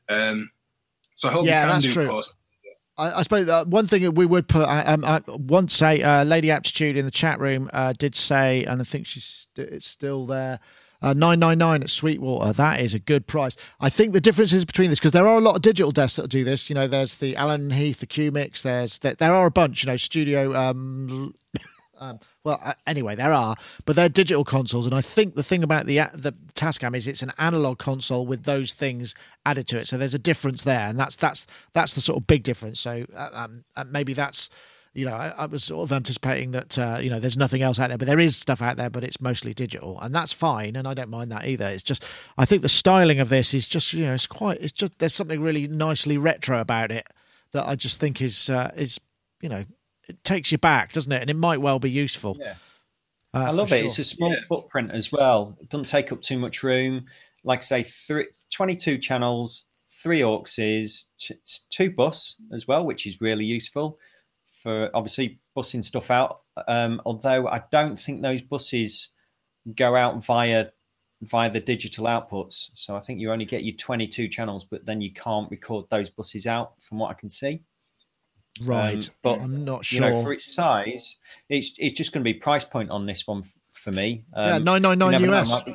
[0.08, 0.50] Um,
[1.22, 2.08] so I hope Yeah, you can that's do true.
[2.08, 2.34] post.
[2.98, 6.02] I, I suppose uh, one thing that we would put, I, um, I once a
[6.02, 9.86] uh, Lady Aptitude in the chat room uh, did say, and I think she's it's
[9.86, 10.60] still there.
[11.00, 12.52] Uh, nine nine nine at Sweetwater.
[12.52, 13.56] That is a good price.
[13.80, 16.16] I think the difference is between this because there are a lot of digital desks
[16.16, 16.68] that do this.
[16.68, 18.62] You know, there's the Allen Heath, the Q Mix.
[18.62, 19.84] There's there, there are a bunch.
[19.84, 20.54] You know, Studio.
[20.54, 21.34] Um,
[22.02, 25.62] um, well, uh, anyway, there are, but they're digital consoles, and I think the thing
[25.62, 29.14] about the the Tascam is it's an analog console with those things
[29.46, 29.86] added to it.
[29.86, 32.80] So there's a difference there, and that's that's that's the sort of big difference.
[32.80, 34.50] So uh, um, uh, maybe that's
[34.94, 37.78] you know I, I was sort of anticipating that uh, you know there's nothing else
[37.78, 40.74] out there, but there is stuff out there, but it's mostly digital, and that's fine,
[40.74, 41.66] and I don't mind that either.
[41.66, 42.04] It's just
[42.36, 45.14] I think the styling of this is just you know it's quite it's just there's
[45.14, 47.06] something really nicely retro about it
[47.52, 48.98] that I just think is uh, is
[49.40, 49.64] you know
[50.12, 51.20] it takes you back, doesn't it?
[51.20, 52.36] And it might well be useful.
[52.38, 52.54] Yeah.
[53.34, 53.84] Uh, I love for it.
[53.84, 54.40] It's a small Yeah.
[54.48, 55.56] footprint as well.
[55.60, 57.06] It doesn't take up too much room.
[57.44, 59.64] Like I say, three, 22 channels,
[60.02, 61.34] three auxes, t-
[61.70, 63.98] two bus as well, which is really useful
[64.62, 66.42] for obviously bussing stuff out.
[66.68, 69.08] Um, although I don't think those buses
[69.74, 70.70] go out via
[71.22, 72.70] via the digital outputs.
[72.74, 76.10] So I think you only get your 22 channels, but then you can't record those
[76.10, 77.62] buses out from what I can see.
[78.64, 79.08] Right.
[79.08, 80.10] Um, but I'm not you sure.
[80.10, 81.16] know, for its size,
[81.48, 84.24] it's it's just going to be price point on this one f- for me.
[84.36, 85.62] yeah, Um, nine nine you know, US.
[85.62, 85.74] be-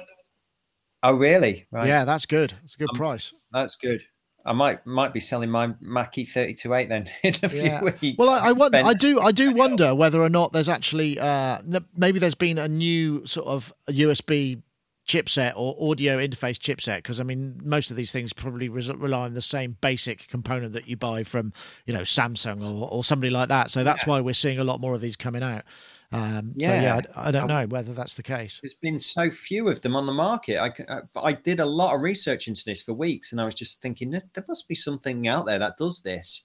[1.04, 1.68] Oh, really?
[1.72, 1.88] Right.
[1.88, 2.54] Yeah, that's good.
[2.64, 3.34] It's a good Um, price.
[3.52, 4.02] that's good.
[4.46, 7.80] I might might be selling my Mackie thirty two eight then in a Yeah.
[7.82, 8.18] few weeks.
[8.18, 8.78] Well, I, I wonder.
[8.78, 9.20] I do.
[9.20, 11.60] I do wonder whether or not there's actually uh,
[11.96, 14.62] maybe there's been a new sort of USB
[15.08, 19.26] chipset or audio interface chipset because I mean most of these things probably res- rely
[19.26, 21.54] on the same basic component that you buy from
[21.86, 23.72] you know Samsung or, or somebody like that.
[23.72, 25.64] So that's why we're seeing a lot more of these coming out.
[26.12, 27.02] Um, So yeah, Yeah.
[27.16, 28.60] I, I don't know whether that's the case.
[28.62, 30.58] There's been so few of them on the market.
[30.58, 33.46] I, I- but I did a lot of research into this for weeks, and I
[33.46, 36.44] was just thinking there, there must be something out there that does this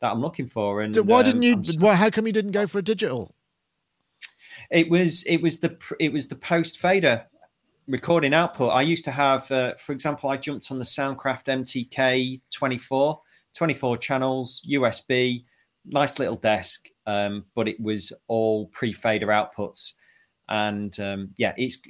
[0.00, 0.82] that I'm looking for.
[0.82, 1.56] And So why um, didn't you?
[1.78, 1.94] Why?
[1.94, 3.34] How come you didn't go for a digital?
[4.70, 7.24] It was it was the it was the post fader
[7.86, 8.72] recording output.
[8.72, 13.20] I used to have, uh, for example, I jumped on the Soundcraft MTK 24,
[13.54, 15.44] 24 channels, USB,
[15.86, 19.92] nice little desk, um, but it was all pre fader outputs.
[20.48, 21.80] And um, yeah, it's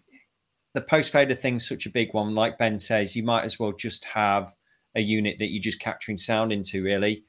[0.74, 2.34] the post fader thing's such a big one.
[2.34, 4.55] Like Ben says, you might as well just have
[4.95, 7.24] a unit that you're just capturing sound into, really.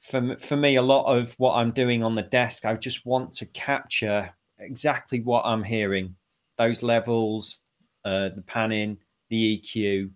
[0.00, 3.32] For, for me, a lot of what I'm doing on the desk, I just want
[3.34, 6.14] to capture exactly what I'm hearing
[6.58, 7.60] those levels,
[8.04, 8.98] uh, the panning,
[9.30, 10.10] the EQ,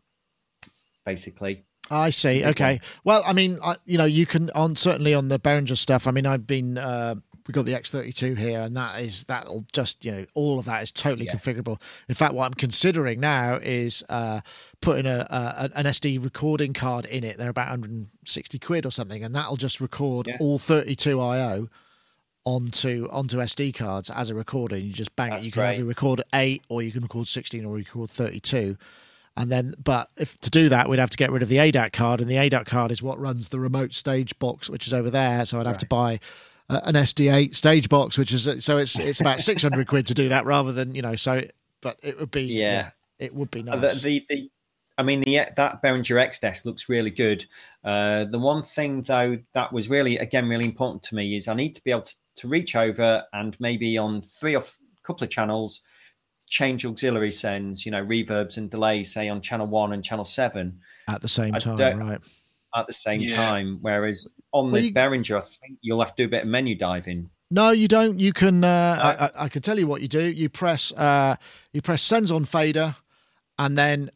[1.06, 1.64] basically.
[1.90, 2.44] I see.
[2.44, 2.80] Okay.
[3.04, 6.06] Well, I mean, I, you know, you can on certainly on the Behringer stuff.
[6.06, 7.16] I mean, I've been uh,
[7.46, 10.82] we got the X32 here, and that is that'll just you know all of that
[10.82, 11.34] is totally yeah.
[11.34, 11.82] configurable.
[12.08, 14.40] In fact, what I'm considering now is uh,
[14.80, 17.36] putting a, a, an SD recording card in it.
[17.36, 20.36] They're about 160 quid or something, and that'll just record yeah.
[20.40, 21.68] all 32 IO
[22.44, 24.76] onto onto SD cards as a recorder.
[24.76, 25.46] And you just bang That's it.
[25.46, 28.76] You can either record eight, or you can record 16, or you can record 32.
[29.36, 31.92] And then, but if to do that, we'd have to get rid of the ADAT
[31.92, 35.08] card, and the ADAT card is what runs the remote stage box, which is over
[35.08, 35.46] there.
[35.46, 35.80] So I'd have right.
[35.80, 36.20] to buy
[36.68, 40.28] uh, an SD8 stage box, which is so it's it's about 600 quid to do
[40.28, 41.14] that rather than you know.
[41.14, 41.42] So,
[41.80, 44.02] but it would be yeah, yeah it would be uh, nice.
[44.02, 44.50] The, the, the,
[44.98, 47.44] I mean, the that Behringer X desk looks really good.
[47.82, 51.54] Uh, the one thing though that was really again really important to me is I
[51.54, 55.24] need to be able to, to reach over and maybe on three or a couple
[55.24, 55.82] of channels
[56.52, 60.78] change auxiliary sends, you know, reverbs and delays, say on channel one and channel seven
[61.08, 62.20] at the same time, right?
[62.74, 63.36] At the same yeah.
[63.36, 66.42] time, whereas on well, the you, Behringer, I think you'll have to do a bit
[66.42, 67.30] of menu diving.
[67.50, 68.18] No, you don't.
[68.18, 68.64] You can.
[68.64, 70.22] Uh, I, I, can tell you what you do.
[70.22, 70.90] You press.
[70.92, 71.36] Uh,
[71.72, 72.94] you press sends on fader,
[73.58, 74.10] and then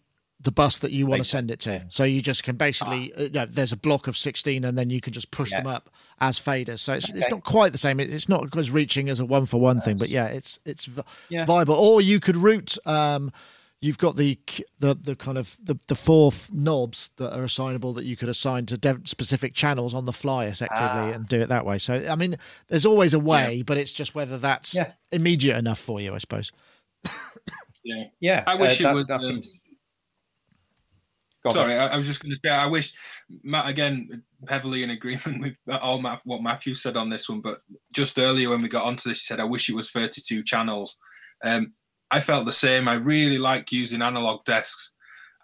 [0.47, 1.85] the bus that you want to send it to.
[1.91, 3.21] So you just can basically, ah.
[3.21, 5.59] uh, you know, there's a block of 16 and then you can just push yeah.
[5.59, 5.91] them up
[6.21, 6.79] as faders.
[6.79, 7.19] So it's, okay.
[7.19, 8.01] it's not quite the same.
[8.01, 10.89] It's not as reaching as a one for one thing, but yeah, it's, it's
[11.29, 11.45] yeah.
[11.45, 11.75] viable.
[11.75, 13.33] Or you could route, um,
[13.83, 14.39] you've got the,
[14.79, 18.65] the, the kind of the, the four knobs that are assignable that you could assign
[18.67, 21.13] to de- specific channels on the fly effectively ah.
[21.13, 21.77] and do it that way.
[21.77, 22.37] So, I mean,
[22.69, 23.63] there's always a way, yeah.
[23.67, 24.77] but it's just whether that's
[25.11, 26.53] immediate enough for you, I suppose.
[27.85, 28.05] yeah.
[28.21, 28.45] Yeah.
[28.47, 29.31] I wish uh, it that, was.
[29.31, 29.43] Um,
[31.55, 32.93] Sorry, I, I, was just going to say I wish
[33.43, 37.41] Matt again heavily in agreement with all Matt, what Matthew said on this one.
[37.41, 37.61] But
[37.93, 40.97] just earlier when we got onto this, he said I wish it was 32 channels.
[41.45, 41.75] Um,
[42.11, 42.89] I felt the same.
[42.89, 44.93] I really like using analog desks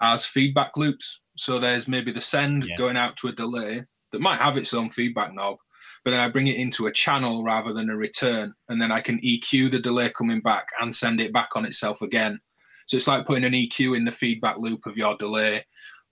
[0.01, 1.21] as feedback loops.
[1.37, 2.77] So there's maybe the send yeah.
[2.77, 5.57] going out to a delay that might have its own feedback knob,
[6.05, 9.01] but then I bring it into a channel rather than a return, and then I
[9.01, 12.39] can EQ the delay coming back and send it back on itself again.
[12.87, 15.65] So it's like putting an EQ in the feedback loop of your delay,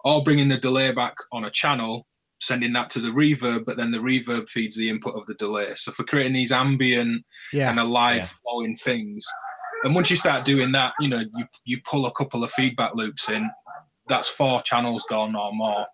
[0.05, 2.07] or bringing the delay back on a channel,
[2.41, 5.75] sending that to the reverb, but then the reverb feeds the input of the delay.
[5.75, 7.69] So for creating these ambient yeah.
[7.69, 8.29] kind of live yeah.
[8.43, 9.27] flowing things.
[9.85, 12.95] And once you start doing that, you know, you, you pull a couple of feedback
[12.95, 13.51] loops in,
[14.09, 15.87] that's four channels gone or more.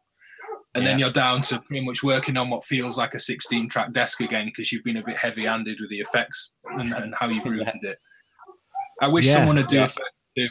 [0.75, 0.91] And yeah.
[0.91, 4.21] then you're down to pretty much working on what feels like a 16 track desk
[4.21, 7.47] again because you've been a bit heavy handed with the effects and, and how you've
[7.47, 7.99] routed it.
[9.01, 9.89] I wish someone would do yeah.
[10.39, 10.49] a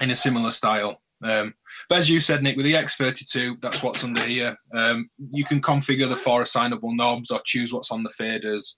[0.00, 1.00] in a similar style.
[1.24, 1.54] Um,
[1.88, 4.56] but as you said, Nick, with the X32, that's what's under here.
[4.74, 8.74] Um, you can configure the four assignable knobs or choose what's on the faders.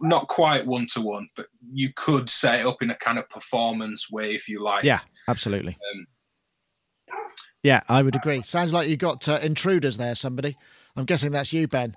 [0.00, 3.28] Not quite one to one, but you could set it up in a kind of
[3.28, 4.84] performance way if you like.
[4.84, 5.76] Yeah, absolutely.
[5.92, 6.06] Um,
[7.62, 8.42] yeah, I would agree.
[8.42, 10.14] Sounds like you got uh, intruders there.
[10.14, 10.56] Somebody,
[10.96, 11.94] I'm guessing that's you, Ben.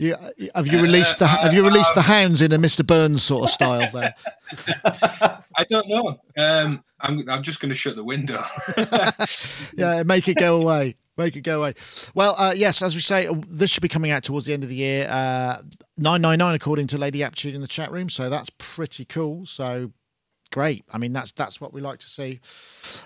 [0.00, 0.16] You,
[0.54, 2.86] have you released the Have you released the hounds in a Mr.
[2.86, 4.14] Burns sort of style there?
[5.56, 6.18] I don't know.
[6.38, 8.42] Um, I'm I'm just going to shut the window.
[9.76, 10.96] yeah, make it go away.
[11.18, 11.74] Make it go away.
[12.14, 14.62] Well, uh, yes, as we say, uh, this should be coming out towards the end
[14.62, 15.06] of the year.
[15.06, 15.58] Uh,
[15.98, 18.08] nine nine nine, according to Lady Aptitude in the chat room.
[18.08, 19.44] So that's pretty cool.
[19.44, 19.92] So
[20.50, 20.82] great.
[20.90, 22.40] I mean, that's that's what we like to see.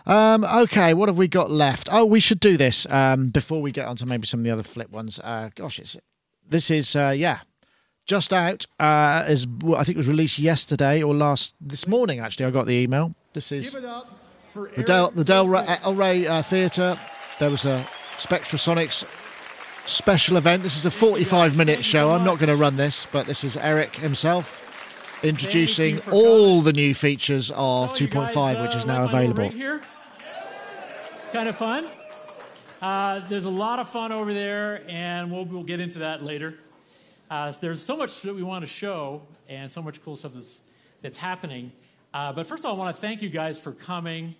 [0.06, 1.88] Um, okay, what have we got left?
[1.90, 4.52] Oh, we should do this um, before we get on to maybe some of the
[4.52, 5.18] other flip ones.
[5.18, 5.96] Uh, gosh, it's
[6.54, 7.40] this is uh, yeah,
[8.06, 8.64] just out.
[8.78, 9.44] Uh, is
[9.76, 12.20] I think it was released yesterday or last this morning.
[12.20, 13.12] Actually, I got the email.
[13.32, 16.96] This is the Del the Del El Rey uh, Theatre.
[17.40, 17.84] There was a
[18.16, 19.04] Spectrasonics
[19.88, 20.62] special event.
[20.62, 22.12] This is a 45 minute show.
[22.12, 24.60] I'm not going to run this, but this is Eric himself
[25.24, 29.50] introducing all the new features of 2.5, which is uh, now available.
[29.52, 29.86] It's
[31.32, 31.88] kind of fun.
[32.84, 36.54] Uh, there's a lot of fun over there, and we'll, we'll get into that later.
[37.30, 40.60] Uh, there's so much that we want to show, and so much cool stuff that's,
[41.00, 41.72] that's happening.
[42.12, 44.34] Uh, but first of all, I want to thank you guys for coming.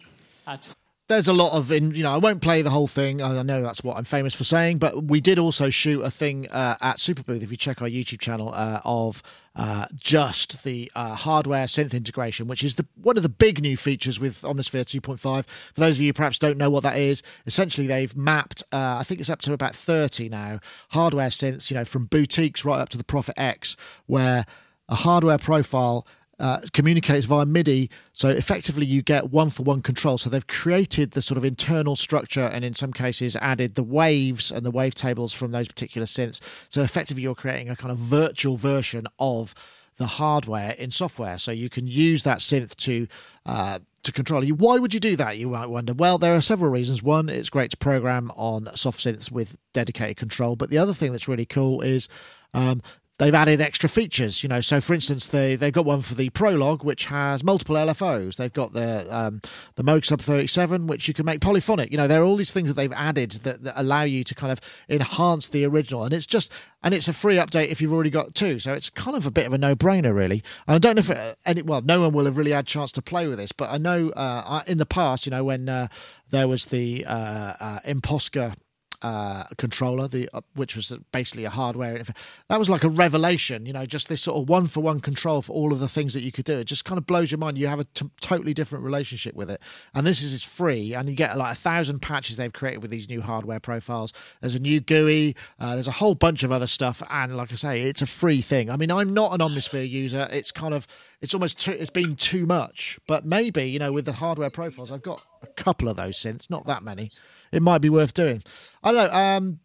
[1.07, 3.20] There's a lot of in you know i won't play the whole thing.
[3.20, 6.48] I know that's what i'm famous for saying but we did also shoot a thing
[6.48, 9.22] uh, at superbooth if you check our youtube channel uh, of
[9.55, 13.76] uh, just the uh, hardware synth integration which is the one of the big new
[13.76, 17.86] features with omnisphere 2.5 for those of you perhaps don't know what that is essentially
[17.86, 20.59] they've mapped uh, i think it's up to about 30 now
[20.90, 23.76] hardware synths you know from boutiques right up to the prophet x
[24.07, 24.46] where
[24.88, 26.07] a hardware profile
[26.41, 27.91] uh, communicates via MIDI.
[28.12, 30.18] So effectively, you get one for one control.
[30.18, 34.51] So they've created the sort of internal structure and in some cases added the waves
[34.51, 36.41] and the wave tables from those particular synths.
[36.68, 39.55] So effectively, you're creating a kind of virtual version of
[39.97, 41.39] the hardware in software.
[41.39, 43.07] So you can use that synth to
[43.47, 44.55] uh, to control you.
[44.55, 45.39] Why would you do that?
[45.39, 45.95] You might wonder.
[45.95, 47.03] Well, there are several reasons.
[47.03, 51.12] One, it's great to program on soft synths with dedicated control, but the other thing
[51.12, 52.09] that's really cool is
[52.53, 52.82] um,
[53.18, 54.42] they've added extra features.
[54.42, 57.76] You know, so for instance, they they've got one for the Prologue, which has multiple
[57.76, 58.36] LFOs.
[58.36, 59.40] They've got the um,
[59.76, 61.90] the Moog Sub 37, which you can make polyphonic.
[61.90, 64.34] You know, there are all these things that they've added that, that allow you to
[64.34, 66.52] kind of enhance the original, and it's just
[66.82, 68.58] and it's a free update if you've already got two.
[68.58, 70.42] So it's kind of a bit of a no brainer, really.
[70.66, 72.68] And I don't know if it, any well, no one will have really had a
[72.68, 75.68] chance to play with this, but I know uh, in the past, you know, when
[75.68, 75.88] uh,
[76.30, 78.54] there was the uh, uh Imposca
[79.03, 82.03] uh, controller, the uh, which was basically a hardware.
[82.49, 85.42] That was like a revelation, you know, just this sort of one for one control
[85.42, 86.59] for all of the things that you could do.
[86.59, 87.59] It just kind of blows your mind.
[87.59, 89.61] You have a t- totally different relationship with it,
[89.95, 93.09] and this is free, and you get like a thousand patches they've created with these
[93.09, 94.12] new hardware profiles.
[94.40, 97.57] There's a new GUI, uh, there's a whole bunch of other stuff, and like I
[97.57, 98.70] say, it's a free thing.
[98.70, 100.28] I mean, I'm not an Omnisphere user.
[100.30, 100.86] It's kind of
[101.20, 104.90] it's almost too, it's been too much, but maybe you know with the hardware profiles,
[104.90, 107.11] I've got a couple of those synths, not that many
[107.55, 108.42] it might be worth doing.
[108.82, 109.18] I don't know.
[109.18, 109.61] Um,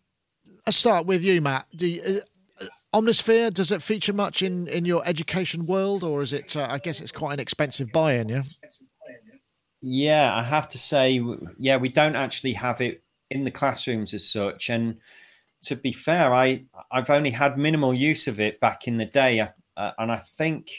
[0.65, 1.65] I'll start with you, Matt.
[1.75, 2.01] Do you,
[2.61, 6.55] uh, Omnisphere does it feature much in in your education world, or is it?
[6.55, 8.43] Uh, I guess it's quite an expensive buy-in, yeah.
[9.81, 11.23] Yeah, I have to say,
[11.57, 13.01] yeah, we don't actually have it
[13.31, 14.69] in the classrooms as such.
[14.69, 14.97] And
[15.63, 19.39] to be fair, I I've only had minimal use of it back in the day,
[19.39, 20.69] uh, and I think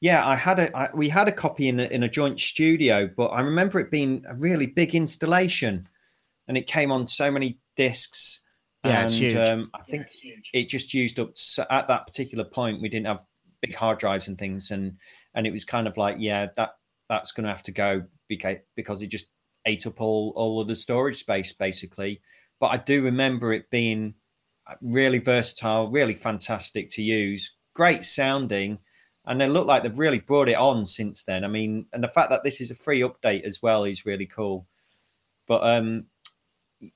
[0.00, 3.08] yeah, I had a I, we had a copy in a, in a joint studio,
[3.16, 5.88] but I remember it being a really big installation,
[6.46, 8.42] and it came on so many discs.
[8.84, 9.34] Yeah, and, it's huge.
[9.34, 12.80] Um, I think yeah, it just used up so at that particular point.
[12.80, 13.24] We didn't have
[13.60, 14.96] big hard drives and things, and
[15.34, 16.70] and it was kind of like, yeah, that
[17.08, 19.30] that's going to have to go because because it just
[19.66, 22.20] ate up all all of the storage space basically.
[22.60, 24.14] But I do remember it being
[24.80, 28.78] really versatile, really fantastic to use, great sounding
[29.28, 31.44] and they look like they've really brought it on since then.
[31.44, 34.26] I mean, and the fact that this is a free update as well is really
[34.26, 34.66] cool.
[35.46, 36.06] But um,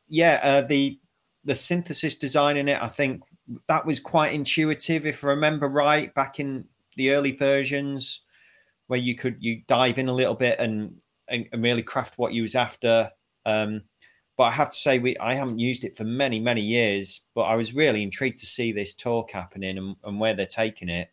[0.08, 0.98] yeah, uh, the
[1.44, 3.22] the synthesis design in it, I think
[3.68, 6.64] that was quite intuitive, if I remember right, back in
[6.96, 8.20] the early versions,
[8.86, 10.96] where you could you dive in a little bit and
[11.28, 13.10] and, and really craft what you was after.
[13.44, 13.82] Um,
[14.38, 17.42] but I have to say, we I haven't used it for many many years, but
[17.42, 21.10] I was really intrigued to see this talk happening and, and where they're taking it.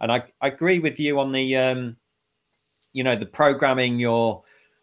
[0.00, 1.96] And I, I agree with you on the, um,
[2.92, 4.42] you know, the programming your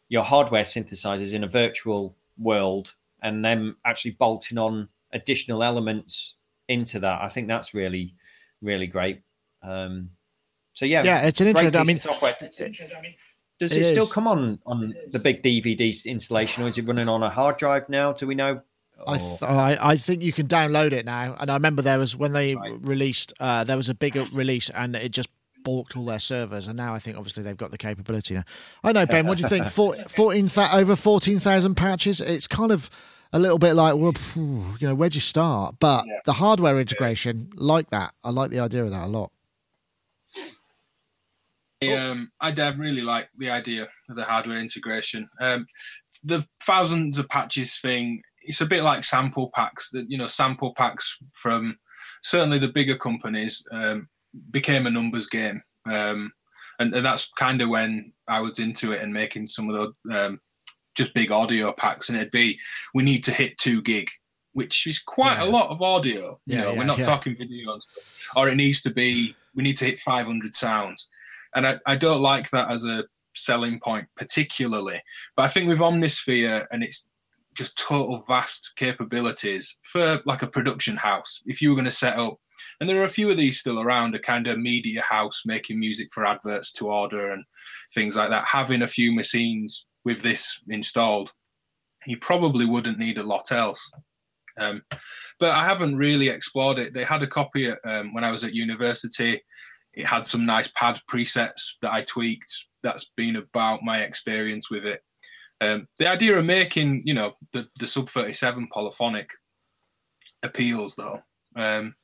[0.09, 6.35] your hardware synthesizers in a virtual world and then actually bolting on additional elements
[6.67, 7.21] into that.
[7.21, 8.13] I think that's really,
[8.61, 9.21] really great.
[9.63, 10.11] Um,
[10.73, 11.79] so yeah, yeah, it's an interesting.
[11.79, 12.35] I mean, software.
[12.39, 17.07] Does it, it still come on on the big DVD installation, or is it running
[17.07, 18.11] on a hard drive now?
[18.11, 18.61] Do we know?
[19.07, 22.15] I, th- I, I think you can download it now, and I remember there was
[22.15, 22.73] when they right.
[22.81, 25.29] released uh, there was a bigger release, and it just
[25.63, 28.43] balked all their servers, and now I think obviously they've got the capability now.
[28.83, 29.67] I know Ben, what do you think?
[29.69, 32.21] Four, Fourteen over fourteen thousand patches.
[32.21, 32.89] It's kind of
[33.31, 35.75] a little bit like, well, you know, where'd you start?
[35.79, 36.19] But yeah.
[36.25, 39.31] the hardware integration, like that, I like the idea of that a lot.
[41.91, 45.27] Um, I really like the idea of the hardware integration.
[45.41, 45.65] Um,
[46.23, 49.89] the thousands of patches thing it's a bit like sample packs.
[49.91, 51.77] That you know, sample packs from
[52.21, 54.09] certainly the bigger companies um,
[54.51, 56.31] became a numbers game, um,
[56.79, 60.15] and, and, that's kind of when I was into it and making some of the
[60.17, 60.39] um,
[60.95, 62.59] just big audio packs, and it'd be
[62.93, 64.09] we need to hit two gig,
[64.53, 65.45] which is quite yeah.
[65.45, 66.39] a lot of audio.
[66.45, 67.81] You know, yeah, we're not talking videos,
[68.35, 71.09] or it needs to be we need to hit 500 sounds,
[71.55, 75.01] and I, I don't like that as a selling point particularly.
[75.35, 77.07] But I think with Omnisphere and its
[77.53, 81.41] just total vast capabilities for like a production house.
[81.45, 82.37] If you were going to set up,
[82.79, 85.79] and there are a few of these still around, a kind of media house making
[85.79, 87.43] music for adverts to order and
[87.93, 91.31] things like that, having a few machines with this installed,
[92.05, 93.89] you probably wouldn't need a lot else.
[94.59, 94.83] Um,
[95.39, 96.93] but I haven't really explored it.
[96.93, 99.41] They had a copy at, um, when I was at university.
[99.93, 102.51] It had some nice pad presets that I tweaked.
[102.81, 105.01] That's been about my experience with it.
[105.63, 109.31] Um, the idea of making, you know, the, the sub 37 polyphonic
[110.41, 111.21] appeals, though.
[111.55, 111.95] Um,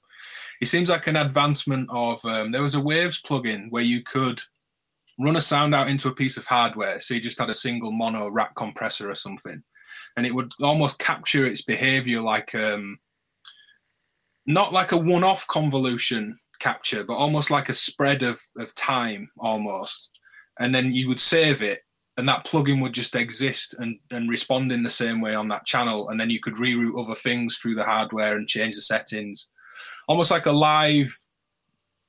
[0.61, 2.23] it seems like an advancement of.
[2.25, 4.41] Um, there was a Waves plugin where you could
[5.19, 6.99] run a sound out into a piece of hardware.
[6.99, 9.63] So you just had a single mono rack compressor or something,
[10.15, 12.99] and it would almost capture its behavior like, um,
[14.45, 19.29] not like a one off convolution capture, but almost like a spread of, of time
[19.37, 20.09] almost.
[20.59, 21.81] And then you would save it
[22.19, 25.65] and that plugin would just exist and, and respond in the same way on that
[25.65, 29.49] channel and then you could reroute other things through the hardware and change the settings
[30.09, 31.15] almost like a live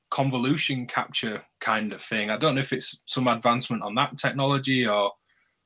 [0.09, 2.29] convolution capture kind of thing.
[2.29, 5.11] I don't know if it's some advancement on that technology or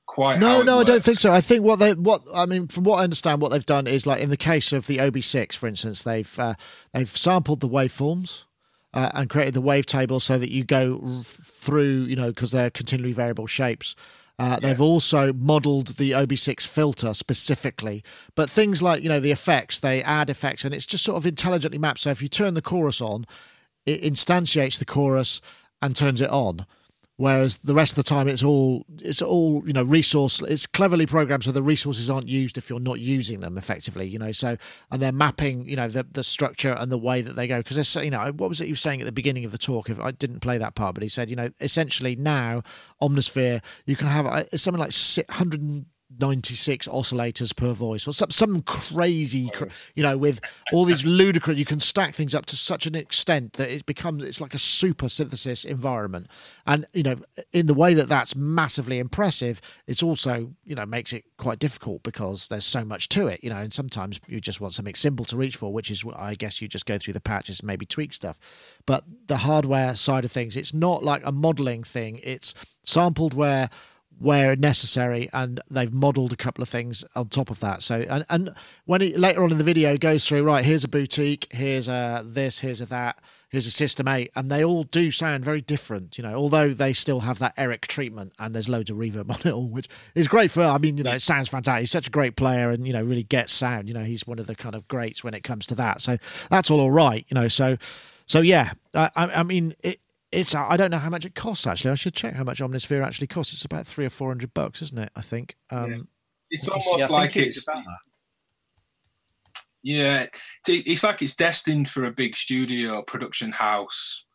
[0.05, 0.39] quite.
[0.39, 0.89] No, no, works.
[0.89, 1.31] I don't think so.
[1.31, 4.05] I think what they what I mean from what I understand, what they've done is
[4.05, 6.53] like in the case of the OB6, for instance, they've uh,
[6.93, 8.45] they've sampled the waveforms.
[8.93, 13.11] Uh, and created the wavetable so that you go through, you know, because they're continually
[13.11, 13.93] variable shapes.
[14.37, 14.67] Uh, yeah.
[14.67, 18.03] They've also modeled the OB6 filter specifically,
[18.35, 21.25] but things like you know the effects, they add effects, and it's just sort of
[21.25, 22.01] intelligently mapped.
[22.01, 23.25] So if you turn the chorus on,
[23.85, 25.41] it instantiates the chorus
[25.81, 26.65] and turns it on
[27.17, 31.05] whereas the rest of the time it's all it's all you know resource it's cleverly
[31.05, 34.57] programmed so the resources aren't used if you're not using them effectively you know so
[34.91, 37.59] and they're mapping you know the the structure and the way that they go.
[37.59, 39.57] Because there's you know what was it you were saying at the beginning of the
[39.57, 39.89] talk?
[39.89, 42.63] If i didn't play that part but he said you know essentially now
[43.01, 45.85] omnisphere you can have uh, something like 100
[46.19, 49.67] 96 oscillators per voice or some, some crazy oh.
[49.95, 50.39] you know with
[50.73, 54.23] all these ludicrous you can stack things up to such an extent that it becomes
[54.23, 56.29] it's like a super synthesis environment.
[56.65, 57.15] And you know
[57.53, 62.03] in the way that that's massively impressive it's also you know makes it quite difficult
[62.03, 65.25] because there's so much to it you know and sometimes you just want something simple
[65.25, 67.85] to reach for which is i guess you just go through the patches and maybe
[67.85, 68.39] tweak stuff.
[68.85, 72.19] But the hardware side of things it's not like a modeling thing.
[72.23, 72.53] It's
[72.83, 73.69] sampled where
[74.19, 77.83] where necessary, and they've modelled a couple of things on top of that.
[77.83, 78.49] So, and, and
[78.85, 82.23] when he later on in the video goes through, right, here's a boutique, here's a
[82.25, 86.17] this, here's a that, here's a System 8, and they all do sound very different,
[86.17, 89.39] you know, although they still have that Eric treatment and there's loads of reverb on
[89.45, 91.81] it all, which is great for, I mean, you know, it sounds fantastic.
[91.81, 93.87] He's such a great player and, you know, really gets sound.
[93.87, 96.01] You know, he's one of the kind of greats when it comes to that.
[96.01, 96.17] So
[96.49, 97.77] that's all all right, you know, so.
[98.27, 99.99] So yeah, I, I mean, it,
[100.35, 101.91] it's I don't know how much it costs actually.
[101.91, 103.53] I should check how much Omnisphere actually costs.
[103.53, 105.11] It's about three or four hundred bucks, isn't it?
[105.15, 105.55] I think.
[105.71, 105.97] Um, yeah.
[106.51, 107.65] It's almost yeah, like it's.
[107.67, 107.87] it's
[109.81, 110.25] yeah,
[110.67, 114.25] it's like it's destined for a big studio production house.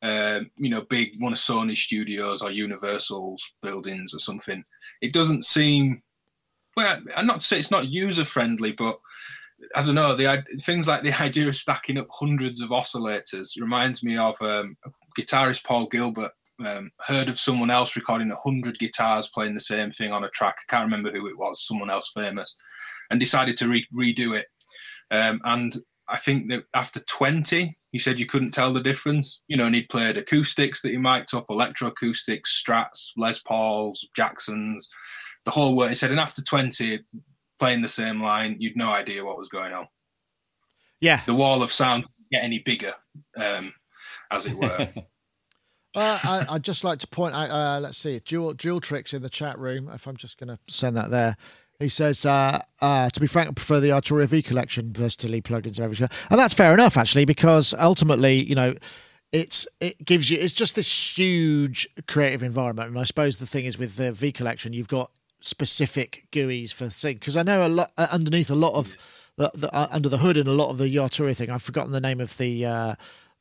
[0.00, 4.64] Um, you know, big one of Sony's studios or Universal's buildings or something.
[5.00, 6.02] It doesn't seem.
[6.76, 8.98] Well, I'm not to say it's not user friendly, but
[9.74, 10.14] I don't know.
[10.14, 14.76] The things like the idea of stacking up hundreds of oscillators reminds me of um,
[15.18, 16.32] guitarist Paul Gilbert
[16.64, 20.56] um, heard of someone else recording 100 guitars playing the same thing on a track.
[20.58, 22.56] I can't remember who it was, someone else famous,
[23.10, 24.46] and decided to re- redo it.
[25.10, 25.76] Um, and
[26.08, 29.42] I think that after 20, he said you couldn't tell the difference.
[29.48, 34.88] You know, and he'd played acoustics that he mic'd up, electroacoustics, Strats, Les Pauls, Jacksons,
[35.44, 35.90] the whole work.
[35.90, 37.00] He said, and after 20,
[37.58, 39.88] playing the same line, you'd no idea what was going on.
[41.00, 41.20] Yeah.
[41.26, 42.94] The wall of sound get any bigger.
[43.36, 43.72] Um,
[44.30, 44.88] as it were.
[45.94, 49.22] Uh, I, would just like to point out, uh, let's see, Dual, Dual Tricks in
[49.22, 51.36] the chat room, if I'm just going to send that there.
[51.80, 55.76] He says, uh, uh, to be frank, I prefer the Arturia V collection, versatility plugins
[55.76, 56.08] and everything.
[56.30, 58.74] And that's fair enough, actually, because ultimately, you know,
[59.32, 62.90] it's it gives you it's just this huge creative environment.
[62.90, 65.10] And I suppose the thing is with the V collection, you've got
[65.40, 68.96] specific GUIs for things because I know a lot uh, underneath a lot of
[69.36, 71.50] the, the uh, under the hood in a lot of the Arturia thing.
[71.50, 72.94] I've forgotten the name of the uh,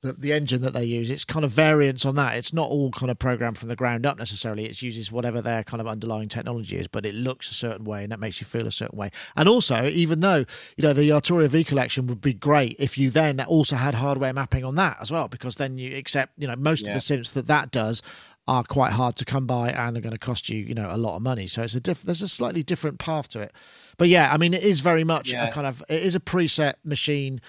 [0.04, 1.10] the, the engine that they use.
[1.10, 2.36] It's kind of variants on that.
[2.36, 4.66] It's not all kind of programmed from the ground up necessarily.
[4.66, 8.04] It uses whatever their kind of underlying technology is, but it looks a certain way
[8.04, 9.10] and that makes you feel a certain way.
[9.36, 10.45] And also, even though
[10.76, 14.34] you know the Arturia V collection would be great if you then also had hardware
[14.34, 16.89] mapping on that as well, because then you accept you know most yeah.
[16.89, 18.02] of the synths that that does
[18.48, 20.98] are quite hard to come by and are going to cost you you know a
[20.98, 21.48] lot of money.
[21.48, 23.54] So it's a diff- there's a slightly different path to it.
[23.98, 25.48] But yeah, I mean it is very much yeah.
[25.48, 27.41] a kind of it is a preset machine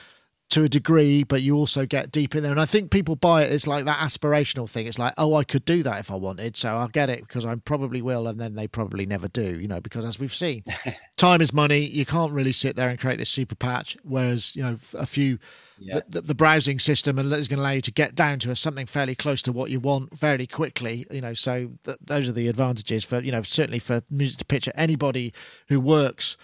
[0.50, 2.52] to a degree, but you also get deep in there.
[2.52, 4.86] And I think people buy it as like that aspirational thing.
[4.86, 7.44] It's like, oh, I could do that if I wanted, so I'll get it because
[7.44, 10.64] I probably will, and then they probably never do, you know, because as we've seen,
[11.18, 11.80] time is money.
[11.80, 13.98] You can't really sit there and create this super patch.
[14.04, 15.38] Whereas, you know, a few,
[15.78, 15.96] yeah.
[15.96, 18.56] the, the, the, browsing system is going to allow you to get down to a,
[18.56, 22.32] something fairly close to what you want fairly quickly, you know, so th- those are
[22.32, 25.34] the advantages for, you know, certainly for music to picture anybody
[25.68, 26.38] who works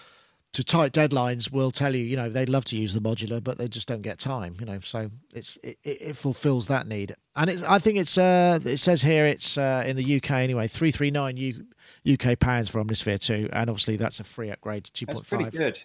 [0.55, 3.57] to tight deadlines will tell you, you know, they'd love to use the modular, but
[3.57, 4.79] they just don't get time, you know.
[4.79, 9.01] So it's it, it fulfills that need, and it's I think it's uh it says
[9.01, 11.67] here it's uh in the UK anyway three three nine
[12.09, 15.39] UK pounds for Omnisphere two, and obviously that's a free upgrade to two point five.
[15.41, 15.83] That's pretty good.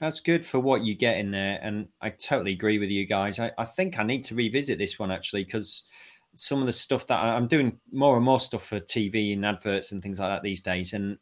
[0.00, 3.38] That's good for what you get in there, and I totally agree with you guys.
[3.38, 5.84] I, I think I need to revisit this one actually because
[6.34, 9.92] some of the stuff that I'm doing more and more stuff for TV and adverts
[9.92, 11.18] and things like that these days, and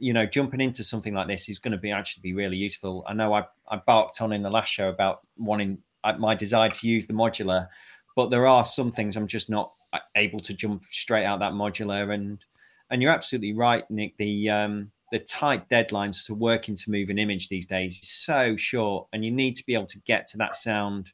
[0.00, 3.04] you know, jumping into something like this is going to be actually be really useful.
[3.06, 6.70] I know I, I barked on in the last show about wanting uh, my desire
[6.70, 7.68] to use the modular,
[8.16, 11.52] but there are some things I'm just not uh, able to jump straight out that
[11.52, 12.12] modular.
[12.12, 12.42] And
[12.90, 14.16] and you're absolutely right, Nick.
[14.16, 19.06] The um, the tight deadlines to work into moving image these days is so short,
[19.12, 21.12] and you need to be able to get to that sound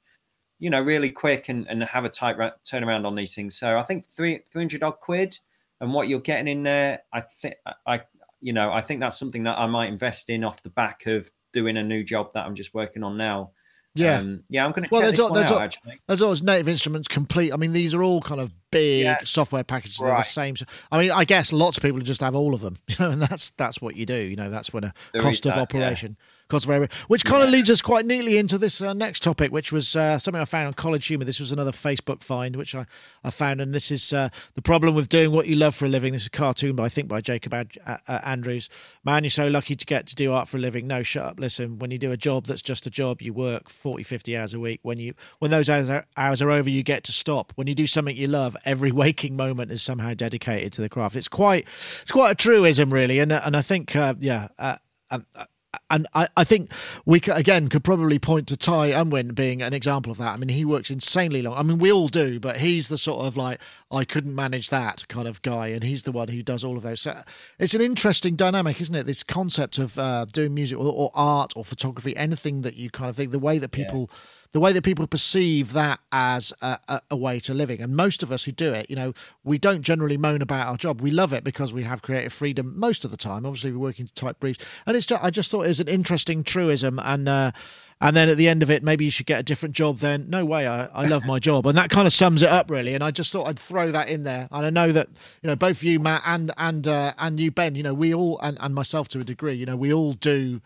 [0.58, 3.58] you know, really quick and, and have a tight ra- turnaround on these things.
[3.58, 5.38] So I think three three hundred odd quid
[5.80, 7.56] and what you're getting in there, I think
[7.86, 8.00] I
[8.40, 11.30] you know I think that's something that I might invest in off the back of
[11.52, 13.52] doing a new job that I'm just working on now.
[13.94, 14.88] Yeah, um, yeah, I'm going to.
[14.92, 15.98] Well, there's, there's, there's, out, actually.
[16.06, 17.52] there's always Native Instruments complete.
[17.52, 19.18] I mean, these are all kind of big Yeah.
[19.24, 19.98] software packages.
[19.98, 20.54] They're the same.
[20.90, 23.22] I mean, I guess lots of people just have all of them, you know, and
[23.22, 24.16] that's that's what you do.
[24.16, 25.62] You know, that's when a There cost of that, yeah.
[25.62, 26.16] operation,
[26.48, 29.50] cost of area, which kind of leads us quite neatly into this uh, next topic,
[29.52, 31.24] which was uh, something I found on College Humor.
[31.24, 32.86] This was another Facebook find, which I,
[33.24, 35.88] I found, and this is uh, the problem with doing what you love for a
[35.88, 36.12] living.
[36.12, 38.68] This is a cartoon, by I think by Jacob Ad- uh, uh, Andrews.
[39.04, 40.86] Man, you're so lucky to get to do art for a living.
[40.86, 41.40] No, shut up.
[41.40, 44.54] Listen, when you do a job that's just a job, you work 40, 50 hours
[44.54, 44.80] a week.
[44.82, 47.52] When you when those hours are, hours are over, you get to stop.
[47.56, 51.16] When you do something you love, every waking moment is somehow dedicated to the craft.
[51.16, 51.64] It's quite
[52.02, 54.48] it's quite a truism, really, and and I think uh, yeah.
[54.58, 54.76] Uh,
[55.10, 55.44] um, uh,
[55.90, 56.72] and I, I think
[57.04, 60.32] we could, again could probably point to Ty Unwin being an example of that.
[60.32, 61.56] I mean, he works insanely long.
[61.56, 65.06] I mean, we all do, but he's the sort of like I couldn't manage that
[65.08, 67.02] kind of guy, and he's the one who does all of those.
[67.02, 67.20] So
[67.58, 69.06] it's an interesting dynamic, isn't it?
[69.06, 73.08] This concept of uh, doing music or, or art or photography, anything that you kind
[73.08, 74.10] of think, the way that people
[74.52, 77.80] the way that people perceive that as a, a, a way to living.
[77.80, 79.12] And most of us who do it, you know,
[79.44, 81.00] we don't generally moan about our job.
[81.00, 83.46] We love it because we have creative freedom most of the time.
[83.46, 85.88] Obviously, we're working to tight briefs, and it's just, I just thought it was an
[85.88, 87.28] interesting truism and.
[87.28, 87.52] uh
[88.00, 89.98] and then at the end of it, maybe you should get a different job.
[89.98, 92.70] Then no way, I, I love my job, and that kind of sums it up
[92.70, 92.94] really.
[92.94, 94.48] And I just thought I'd throw that in there.
[94.50, 95.08] And I know that
[95.42, 97.74] you know both you, Matt, and and uh, and you, Ben.
[97.74, 99.54] You know, we all and, and myself to a degree.
[99.54, 100.60] You know, we all do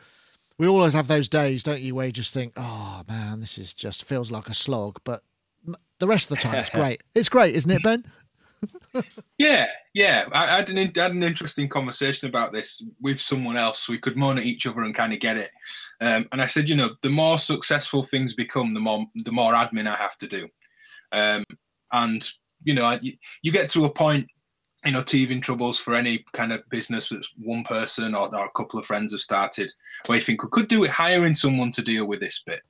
[0.61, 3.73] we always have those days, don't you, where you just think, oh man, this is
[3.73, 5.01] just feels like a slog.
[5.05, 5.23] But
[5.99, 7.03] the rest of the time, it's great.
[7.15, 8.05] It's great, isn't it, Ben?
[9.39, 10.27] Yeah, yeah.
[10.33, 13.89] I, I had an had an interesting conversation about this with someone else.
[13.89, 15.51] We could moan at each other and kind of get it.
[16.03, 19.55] Um, and I said, you know, the more successful things become, the more the more
[19.55, 20.47] admin I have to do.
[21.11, 21.45] Um,
[21.91, 22.31] and
[22.65, 23.01] you know, I,
[23.41, 24.27] you get to a point,
[24.85, 28.53] you know, teething troubles for any kind of business that's one person or, or a
[28.53, 29.70] couple of friends have started,
[30.07, 32.62] where you think we could do it hiring someone to deal with this bit,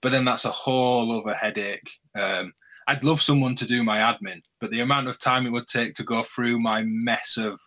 [0.00, 1.90] but then that's a whole other headache.
[2.18, 2.54] Um,
[2.86, 5.94] I'd love someone to do my admin, but the amount of time it would take
[5.94, 7.60] to go through my mess of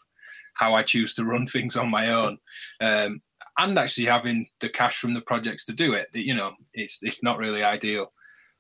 [0.56, 2.40] how I choose to run things on my own,
[2.82, 3.22] um,
[3.58, 7.22] and actually having the cash from the projects to do it, you know, it's it's
[7.22, 8.12] not really ideal.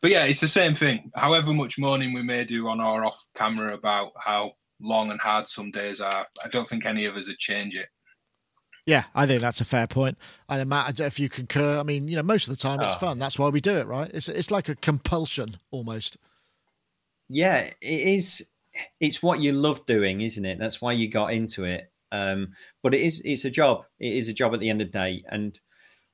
[0.01, 1.11] But yeah, it's the same thing.
[1.15, 5.47] However much moaning we may do on or off camera about how long and hard
[5.47, 7.87] some days are, I don't think any of us would change it.
[8.87, 10.17] Yeah, I think that's a fair point.
[10.49, 11.79] And Matt, I don't know if you concur.
[11.79, 12.99] I mean, you know, most of the time it's Oh.
[12.99, 13.19] fun.
[13.19, 14.09] That's why we do it, right?
[14.13, 16.17] It's it's like a compulsion almost.
[17.29, 18.45] yeah it is
[18.99, 22.53] it's what you love doing isn't it that's why you got into it um
[22.83, 24.97] but it is it's a job it is a job at the end of the
[24.97, 25.59] day and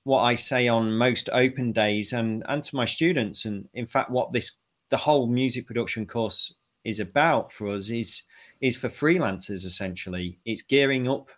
[0.04, 4.10] what i say on most open days and and to my students and in fact
[4.12, 4.58] what this
[4.90, 6.54] the whole music production course
[6.84, 8.24] is about for us is
[8.62, 11.30] is for freelancers essentially it's gearing up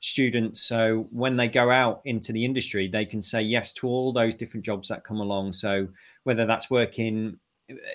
[0.00, 4.12] students so when they go out into the industry they can say yes to all
[4.12, 5.88] those different jobs that come along so
[6.24, 7.38] whether that's working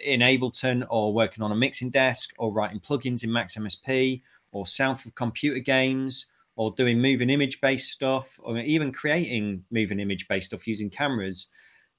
[0.04, 4.22] in Ableton or working on a mixing desk or writing plugins in Max MSP
[4.52, 6.26] or south of computer games
[6.56, 11.48] or doing moving image based stuff or even creating moving image based stuff using cameras.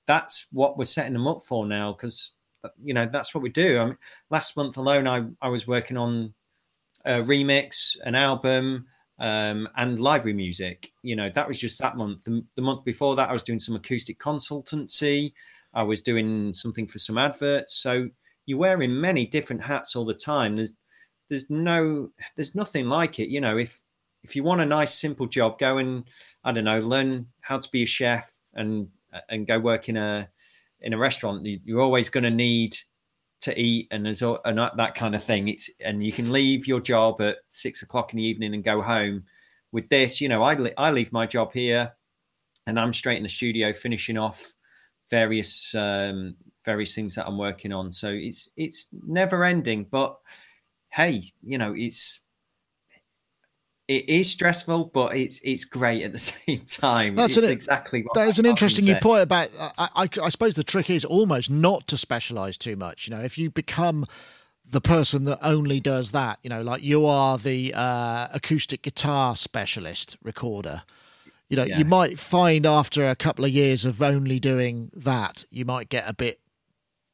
[0.07, 2.33] That's what we're setting them up for now because,
[2.83, 3.79] you know, that's what we do.
[3.79, 3.99] I mean,
[4.31, 6.35] last month alone, I, I was working on
[7.05, 8.87] a remix, an album,
[9.19, 10.93] um, and library music.
[11.03, 12.25] You know, that was just that month.
[12.25, 15.33] The, the month before that, I was doing some acoustic consultancy.
[15.75, 17.75] I was doing something for some adverts.
[17.77, 18.09] So
[18.47, 20.57] you're wearing many different hats all the time.
[20.57, 20.75] There's
[21.29, 23.29] there's no there's nothing like it.
[23.29, 23.83] You know, if
[24.23, 26.05] if you want a nice simple job, go and
[26.45, 28.89] I don't know, learn how to be a chef and
[29.29, 30.29] and go work in a
[30.81, 31.45] in a restaurant.
[31.47, 32.77] You- You're always going to need
[33.41, 35.49] to eat and there's all, and that kind of thing.
[35.49, 38.81] It's and you can leave your job at six o'clock in the evening and go
[38.81, 39.25] home.
[39.73, 41.93] With this, you know, I I leave my job here,
[42.67, 44.55] and I'm straight in the studio finishing off
[45.11, 47.93] various um, various things that I'm working on.
[47.93, 49.87] So it's it's never ending.
[49.91, 50.17] But
[50.91, 52.21] hey, you know, it's
[53.91, 57.17] it is stressful, but it's it's great at the same time.
[57.17, 59.49] That's an- exactly what That is an interesting point about.
[59.77, 63.09] I, I, I suppose the trick is almost not to specialize too much.
[63.09, 64.07] You know, if you become
[64.65, 69.35] the person that only does that, you know, like you are the uh, acoustic guitar
[69.35, 70.83] specialist recorder.
[71.49, 71.79] You know, Yeah.
[71.79, 76.05] you might find after a couple of years of only doing that, you might get
[76.09, 76.39] a bit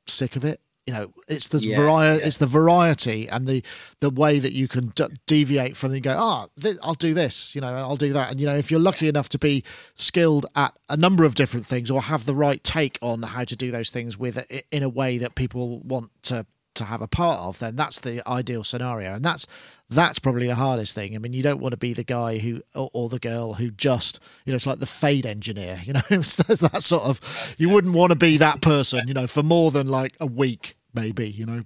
[0.07, 0.61] sick of it.
[0.87, 2.27] You know it's the Yeah, variety yeah.
[2.27, 3.63] it's the variety and the
[4.01, 7.13] the way that you can d- deviate from and go ah, oh th- i'll do
[7.13, 8.31] this you know i'll do that.
[8.31, 9.65] And you know if you're lucky enough to be
[9.95, 13.57] skilled at a number of different things or have the right take on how to
[13.57, 14.39] do those things with
[14.71, 18.23] in a way that people want to to have a part of then that's the
[18.29, 19.15] ideal scenario.
[19.15, 19.47] And that's
[19.89, 21.15] that's probably the hardest thing.
[21.15, 23.71] I mean you don't want to be the guy who or, or the girl who
[23.71, 27.71] just you know it's like the fade engineer you know it's that sort of you
[27.71, 31.31] wouldn't want to be that person you know for more than like a week maybe
[31.31, 31.63] you know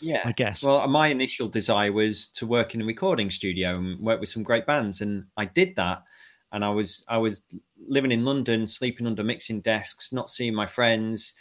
[0.00, 0.62] Yeah, I guess.
[0.62, 4.42] Well, my initial desire was to work in a recording studio and work with some
[4.42, 6.02] great bands, and I did that.
[6.52, 7.42] And I was I was
[7.86, 11.34] living in London, sleeping under mixing desks, not seeing my friends,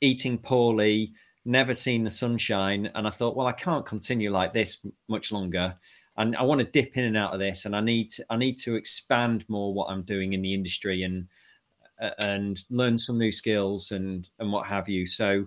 [0.00, 1.12] eating poorly,
[1.44, 2.90] never seen the sunshine.
[2.94, 5.74] And I thought, well, I can't continue like this much longer.
[6.16, 8.36] And I want to dip in and out of this, and I need to, I
[8.36, 11.28] need to expand more what I'm doing in the industry and
[12.00, 15.06] uh, and learn some new skills and and what have you.
[15.06, 15.46] So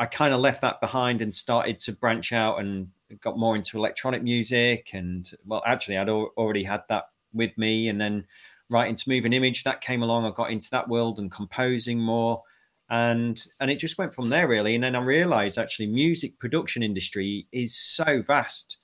[0.00, 2.88] I kind of left that behind and started to branch out and
[3.20, 4.90] got more into electronic music.
[4.94, 7.86] And well, actually, I'd al- already had that with me.
[7.88, 8.24] And then
[8.70, 10.24] right into moving an image that came along.
[10.24, 12.42] I got into that world and composing more.
[12.88, 14.74] And and it just went from there really.
[14.74, 18.78] And then I realized actually music production industry is so vast.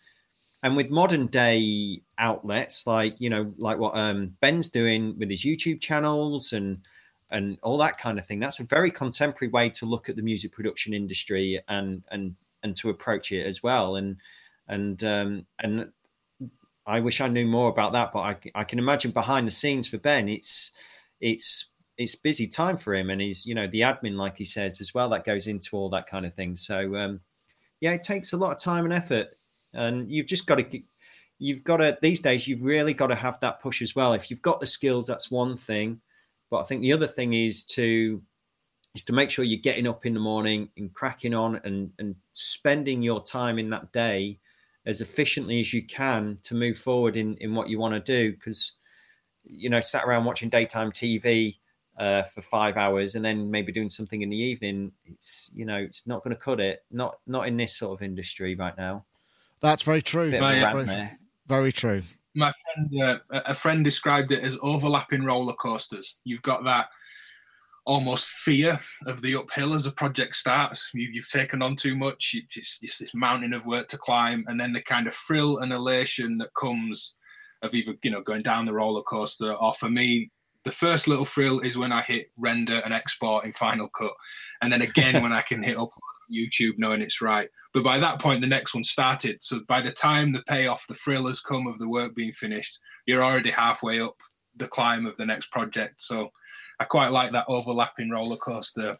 [0.63, 5.45] And with modern day outlets like you know like what um, Ben's doing with his
[5.45, 6.83] YouTube channels and
[7.31, 8.39] and all that kind of thing.
[8.39, 12.77] That's a very contemporary way to look at the music production industry and and and
[12.77, 13.97] to approach it as well.
[13.97, 14.17] And
[14.69, 15.91] and um, and
[16.87, 19.89] I wish I knew more about that, but I, I can imagine behind the scenes
[19.89, 20.71] for Ben, it's
[21.21, 21.67] it's
[21.99, 24.95] it's busy time for him, and he's you know the admin, like he says as
[24.95, 26.57] well, that goes into all that kind of thing.
[26.57, 27.21] So um,
[27.81, 29.29] yeah, it takes a lot of time and effort,
[29.73, 30.83] and you've just got to
[31.39, 34.13] you've got to these days you've really got to have that push as well.
[34.13, 36.01] If you've got the skills, that's one thing
[36.51, 38.23] but I think the other thing is to
[38.95, 42.17] is to make sure you're getting up in the morning and cracking on and and
[42.33, 44.39] spending your time in that day
[44.87, 48.33] as efficiently as you can to move forward in in what you want to do.
[48.33, 48.73] Because
[49.45, 51.59] you know, sat around watching daytime TV
[51.99, 55.77] uh, for five hours and then maybe doing something in the evening, it's you know,
[55.77, 56.85] it's not going to cut it.
[56.91, 59.05] Not not in this sort of industry right now.
[59.61, 60.31] That's very true.
[60.31, 61.11] Bit of a Right, Very,
[61.47, 62.03] very true.
[62.37, 66.17] My friend, uh, a friend described it as overlapping roller coasters.
[66.25, 66.89] You've got that
[67.87, 70.91] almost fear of the uphill as a project starts.
[70.93, 72.35] You, you've taken on too much.
[72.35, 75.73] It's, it's this mountain of work to climb, and then the kind of thrill and
[75.73, 77.15] elation that comes
[77.63, 80.31] of either you know going down the roller coaster, or for me,
[80.65, 84.13] the first little thrill is when I hit render and export in Final Cut,
[84.61, 85.91] and then again when I can hit up
[86.33, 87.49] YouTube knowing it's right.
[87.77, 89.43] But by that point, the next one started.
[89.43, 92.81] So by the time the payoff, the thrill has come of the work being finished,
[93.05, 94.15] you're already halfway up
[94.57, 96.01] the climb of the next project.
[96.01, 96.31] So
[96.81, 98.97] I quite like that overlapping roller coaster.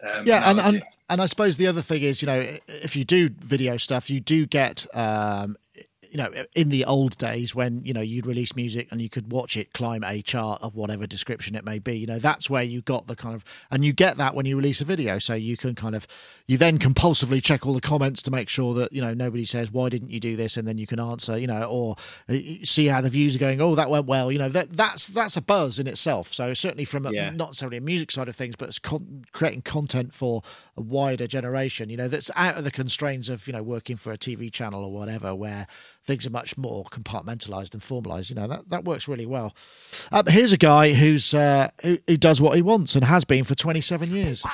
[0.00, 3.04] Um, yeah and, and and i suppose the other thing is you know if you
[3.04, 5.54] do video stuff you do get um
[6.12, 9.32] you know in the old days when you know you'd release music and you could
[9.32, 12.62] watch it climb a chart of whatever description it may be you know that's where
[12.62, 15.18] you got the kind of and you get that when you release a video.
[15.18, 16.06] So you can kind of
[16.46, 19.72] you then compulsively check all the comments to make sure that you know nobody says
[19.72, 20.56] why didn't you do this?
[20.56, 21.96] And then you can answer you know or
[22.28, 23.60] uh, see how the views are going.
[23.60, 24.30] Oh that went well.
[24.30, 26.32] You know that that's that's a buzz in itself.
[26.32, 27.30] So certainly from a, Yeah.
[27.30, 30.42] not necessarily a music side of things but it's con- creating content for
[30.76, 34.12] a wider generation you know that's out of the constraints of you know working for
[34.12, 35.66] a tv channel or whatever where
[36.04, 39.54] things are much more compartmentalized and formalized you know that that works really well
[40.10, 43.44] um, here's a guy who's uh, who, who does what he wants and has been
[43.44, 44.44] for 27 years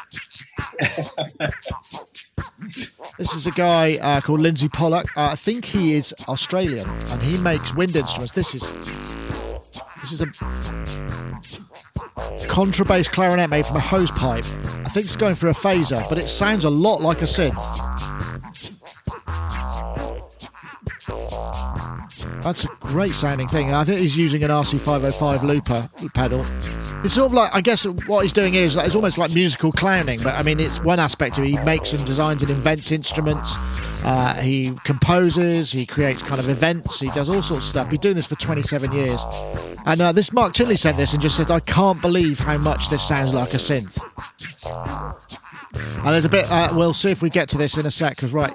[3.19, 5.07] this is a guy uh, called Linsey Pollak.
[5.17, 8.33] Uh, I think he is Australian, and he makes wind instruments.
[8.33, 8.73] This is
[10.01, 10.27] this is a
[12.47, 14.45] contrabass clarinet made from a hose pipe.
[14.45, 17.55] I think it's going for a phaser, but it sounds a lot like a synth.
[22.43, 23.73] That's a great sounding thing.
[23.73, 26.45] I think he's using an RC505 looper pedal.
[27.05, 30.21] It's sort of like, I guess what he's doing is it's almost like musical clowning,
[30.23, 31.49] but I mean, it's one aspect of it.
[31.49, 33.57] He makes and designs and invents instruments.
[34.05, 37.91] Uh, he composes, he creates kind of events, he does all sorts of stuff.
[37.91, 39.25] Been doing this for 27 years.
[39.87, 42.91] And uh, this Mark Tinley sent this and just said, I can't believe how much
[42.91, 43.99] this sounds like a synth.
[45.75, 48.17] And there's a bit, uh, we'll see if we get to this in a sec,
[48.17, 48.55] because, right.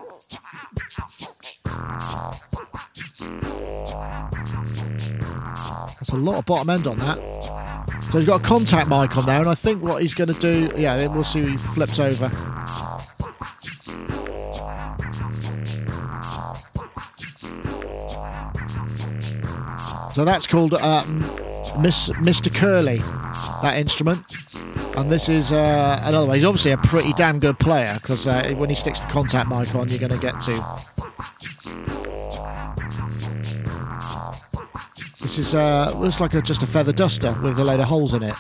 [6.04, 7.18] That's a lot of bottom end on that.
[8.12, 10.40] So he's got a contact mic on there, and I think what he's going to
[10.40, 12.30] do, yeah, then we'll see he flips over.
[20.14, 21.22] So that's called um,
[21.82, 22.54] Miss, Mr.
[22.54, 22.98] Curly,
[23.64, 24.24] that instrument.
[24.96, 26.36] And this is uh, another one.
[26.36, 29.74] He's obviously a pretty damn good player because uh, when he sticks the contact mic
[29.74, 30.93] on, you're going to get to.
[35.34, 38.14] This is uh, looks like a, just a feather duster with a load of holes
[38.14, 38.36] in it.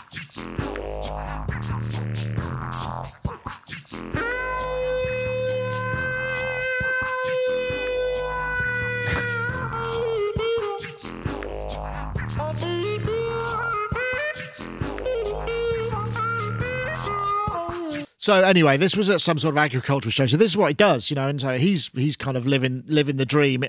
[18.23, 20.25] So anyway, this was at some sort of agricultural show.
[20.27, 22.81] So this is what he does, you know, and so he's he's kind of living
[22.85, 23.65] living the dream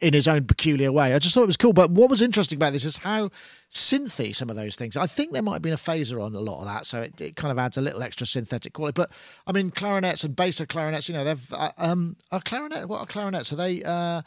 [0.00, 1.12] in his own peculiar way.
[1.12, 1.74] I just thought it was cool.
[1.74, 3.28] But what was interesting about this is how
[3.70, 4.96] synthy some of those things.
[4.96, 7.20] I think there might have been a phaser on a lot of that, so it,
[7.20, 8.94] it kind of adds a little extra synthetic quality.
[8.94, 9.12] But
[9.46, 12.88] I mean, clarinets and bass clarinets, you know, they've uh, um, a clarinet.
[12.88, 13.52] What are clarinets?
[13.52, 13.82] Are they?
[13.84, 14.22] Uh,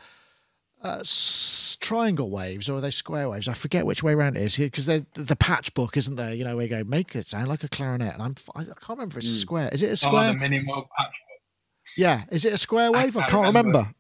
[0.84, 3.48] uh, s- triangle waves or are they square waves?
[3.48, 6.34] I forget which way around it is because the patch book isn't there.
[6.34, 9.20] You know, we go make it sound like a clarinet, and I'm I can't remember
[9.20, 9.38] if it's mm.
[9.38, 9.70] a square.
[9.72, 10.30] Is it a square?
[10.30, 11.42] Oh, the minimal patch book.
[11.98, 13.18] Yeah, is it a square wave?
[13.18, 13.80] I, I can't remember.
[13.80, 13.96] remember.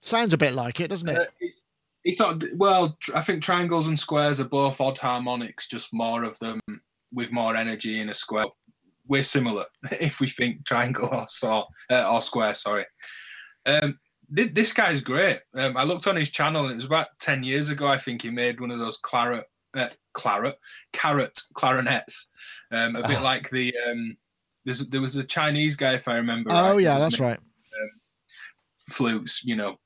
[0.00, 1.18] Sounds a bit like it, doesn't it?
[1.18, 1.62] Uh, it's,
[2.04, 2.42] it's not.
[2.56, 6.60] Well, I think triangles and squares are both odd harmonics, just more of them
[7.12, 8.46] with more energy in a square.
[9.08, 9.66] We're similar
[10.00, 12.54] if we think triangle or saw uh, or square.
[12.54, 12.86] Sorry.
[13.66, 13.98] Um,
[14.28, 15.40] this guy's great.
[15.54, 17.86] Um, I looked on his channel, and it was about ten years ago.
[17.86, 20.58] I think he made one of those claret, uh, claret,
[20.92, 22.30] carrot clarinets,
[22.70, 23.22] um, a bit oh.
[23.22, 23.74] like the.
[23.88, 24.16] Um,
[24.64, 26.50] there was a Chinese guy, if I remember.
[26.52, 27.38] Oh right, yeah, that's right.
[27.38, 27.90] Um,
[28.80, 29.78] flutes, you know,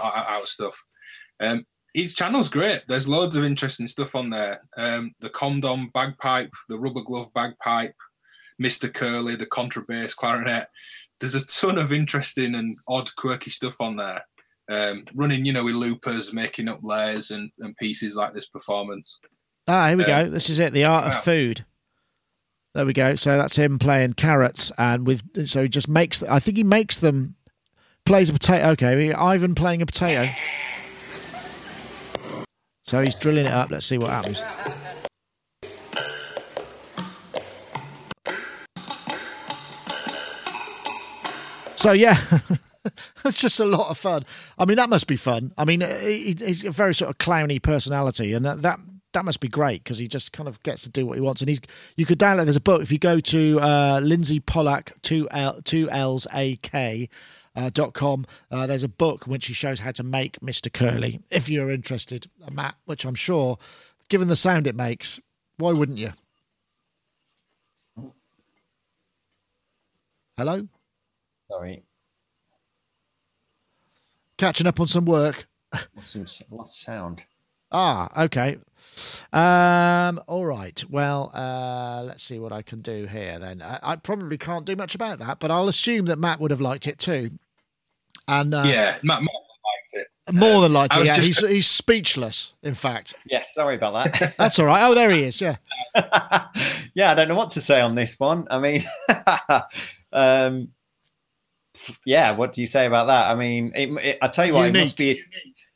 [0.00, 0.82] out, out stuff.
[1.40, 2.82] Um, his channel's great.
[2.88, 4.62] There's loads of interesting stuff on there.
[4.78, 7.94] Um, the condom bagpipe, the rubber glove bagpipe,
[8.60, 8.92] Mr.
[8.92, 10.68] Curly, the contrabass clarinet
[11.22, 14.26] there's a ton of interesting and odd, quirky stuff on there.
[14.68, 19.20] Um, running, you know, with loopers, making up layers and, and pieces like this performance.
[19.68, 20.30] Ah, here we um, go.
[20.30, 20.72] This is it.
[20.72, 21.64] The art of food.
[22.74, 23.14] There we go.
[23.14, 26.24] So that's him playing carrots, and with so he just makes.
[26.24, 27.36] I think he makes them.
[28.04, 28.70] Plays a potato.
[28.70, 30.28] Okay, Ivan playing a potato.
[32.82, 33.70] So he's drilling it up.
[33.70, 34.42] Let's see what happens.
[41.82, 42.16] So yeah,
[43.24, 44.24] it's just a lot of fun.
[44.56, 45.52] I mean, that must be fun.
[45.58, 48.78] I mean, he's a very sort of clowny personality, and that
[49.12, 51.42] that must be great because he just kind of gets to do what he wants.
[51.42, 51.60] And he's
[51.96, 52.44] you could download.
[52.44, 56.54] There's a book if you go to uh, Linsey Pollak two L two L's A
[56.56, 57.08] K.
[57.56, 58.26] Uh, dot com.
[58.52, 60.72] Uh, there's a book which he shows how to make Mr.
[60.72, 61.20] Curly.
[61.30, 63.58] If you're interested, Matt, which I'm sure,
[64.08, 65.20] given the sound it makes,
[65.58, 66.12] why wouldn't you?
[70.38, 70.68] Hello.
[71.52, 71.82] Sorry.
[74.38, 75.46] Catching up on some work.
[75.92, 77.22] What's, what's sound?
[77.70, 78.56] Ah, okay.
[79.32, 80.82] Um, all right.
[80.88, 83.60] Well, uh, let's see what I can do here then.
[83.60, 86.60] I, I, probably can't do much about that, but I'll assume that Matt would have
[86.60, 87.30] liked it too.
[88.28, 90.34] And uh, yeah, Matt, Matt liked it.
[90.34, 91.06] More than liked it.
[91.06, 91.26] Yeah, just...
[91.26, 92.54] he's, he's speechless.
[92.62, 93.14] In fact.
[93.26, 93.54] Yes.
[93.54, 94.34] Sorry about that.
[94.38, 94.86] That's all right.
[94.86, 95.40] Oh, there he is.
[95.40, 95.56] Yeah.
[96.94, 98.46] yeah, I don't know what to say on this one.
[98.50, 98.84] I mean,
[100.12, 100.68] um,
[102.06, 103.30] yeah, what do you say about that?
[103.30, 104.76] I mean, it, it, I tell you what, Unique.
[104.76, 105.22] it must be,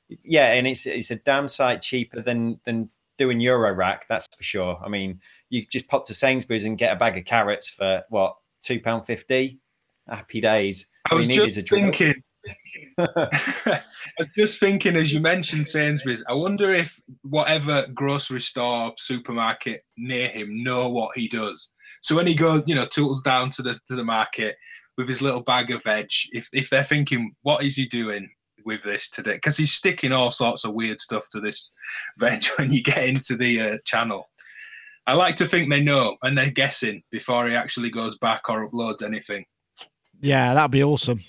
[0.09, 4.07] yeah, and it's it's a damn sight cheaper than than doing Euro rack.
[4.09, 4.78] That's for sure.
[4.84, 8.36] I mean, you just pop to Sainsbury's and get a bag of carrots for what
[8.61, 9.61] two pound fifty.
[10.09, 10.86] Happy days.
[11.11, 12.14] I was just thinking.
[12.99, 13.82] I
[14.18, 16.24] was just thinking as you mentioned Sainsbury's.
[16.28, 21.72] I wonder if whatever grocery store, supermarket near him know what he does.
[22.03, 24.57] So when he goes, you know, tools down to the to the market,
[24.97, 28.30] with his little bag of veg, if if they're thinking, what is he doing
[28.64, 29.34] with this today?
[29.34, 31.72] Because he's sticking all sorts of weird stuff to this
[32.18, 34.28] veg when you get into the uh, channel.
[35.07, 38.68] I like to think they know and they're guessing before he actually goes back or
[38.68, 39.44] uploads anything.
[40.20, 41.20] Yeah, that'd be awesome.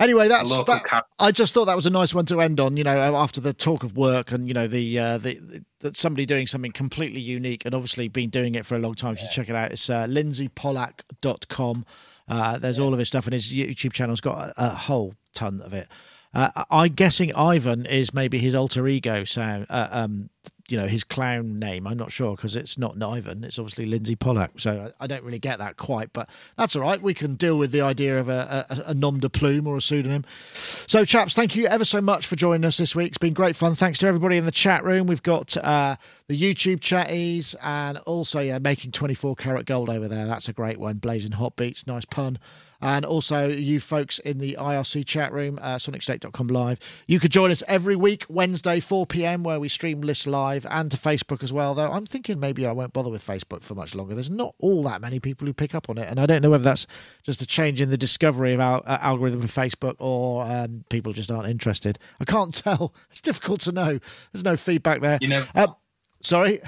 [0.00, 0.84] Anyway, that's that,
[1.18, 2.76] I just thought that was a nice one to end on.
[2.76, 6.24] You know, after the talk of work and you know the uh, the, the somebody
[6.24, 9.14] doing something completely unique and obviously been doing it for a long time.
[9.14, 11.84] If you check it out, it's uh, linseypollak.com.
[12.28, 15.60] Uh, there's all of his stuff, and his YouTube channel's got a, a whole ton
[15.62, 15.88] of it.
[16.34, 20.30] Uh, I'm guessing Ivan is maybe his alter ego sound, uh, um,
[20.68, 21.86] you know, his clown name.
[21.86, 23.42] I'm not sure because it's not Ivan.
[23.42, 24.60] It's obviously Linsey Pollak.
[24.60, 27.00] So I, I, don't really get that quite, but that's all right.
[27.00, 29.80] We can deal with the idea of a, a, a nom de plume or a
[29.80, 30.26] pseudonym.
[30.52, 33.08] So, chaps, thank you ever so much for joining us this week.
[33.08, 33.74] It's been great fun.
[33.74, 35.06] Thanks to everybody in the chat room.
[35.06, 35.96] We've got uh,
[36.28, 40.26] the YouTube chatties and also, yeah, making 24 karat gold over there.
[40.26, 40.98] That's a great one.
[40.98, 41.86] Blazing hot beats.
[41.86, 42.38] Nice pun
[42.80, 46.78] and also you folks in the IRC chat room, uh, sonicstate.com live.
[47.06, 50.90] You could join us every week, Wednesday, 4 p.m., where we stream live Live and
[50.90, 51.74] to Facebook as well.
[51.74, 54.14] Though I'm thinking maybe I won't bother with Facebook for much longer.
[54.14, 56.50] There's not all that many people who pick up on it, and I don't know
[56.50, 56.86] whether that's
[57.22, 61.12] just a change in the discovery of our uh, algorithm for Facebook or um, people
[61.12, 61.98] just aren't interested.
[62.20, 62.94] I can't tell.
[63.10, 63.98] It's difficult to know.
[64.32, 65.18] There's no feedback there.
[65.20, 65.74] You know, um,
[66.22, 66.60] sorry.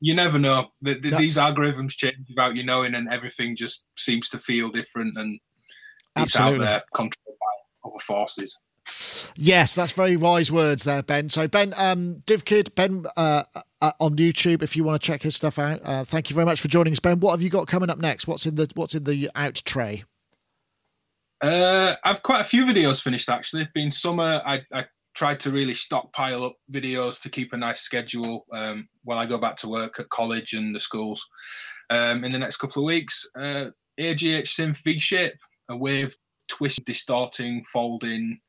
[0.00, 0.68] You never know.
[0.82, 1.16] The, the.
[1.16, 5.40] These algorithms change without you knowing, and everything just seems to feel different, and
[6.16, 6.66] it's Absolutely.
[6.66, 8.58] out there controlled by other forces.
[9.36, 11.28] Yes, that's very wise words there, Ben.
[11.28, 13.42] So, Ben, um, DivKid, Ben uh,
[13.80, 15.80] uh, on YouTube, if you want to check his stuff out.
[15.84, 17.20] Uh, thank you very much for joining us, Ben.
[17.20, 18.26] What have you got coming up next?
[18.26, 20.04] What's in the What's in the out tray?
[21.42, 23.68] Uh, I've quite a few videos finished actually.
[23.74, 24.86] Being summer, I, I
[25.16, 29.38] tried to really stockpile up videos to keep a nice schedule um, while I go
[29.38, 31.26] back to work at college and the schools.
[31.88, 35.38] Um, in the next couple of weeks, uh, AGH Synth V Shape,
[35.70, 36.14] a wave
[36.48, 38.40] twist, distorting, folding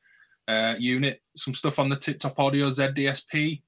[0.49, 3.61] uh, unit, some stuff on the Tip Top Audio ZDSP,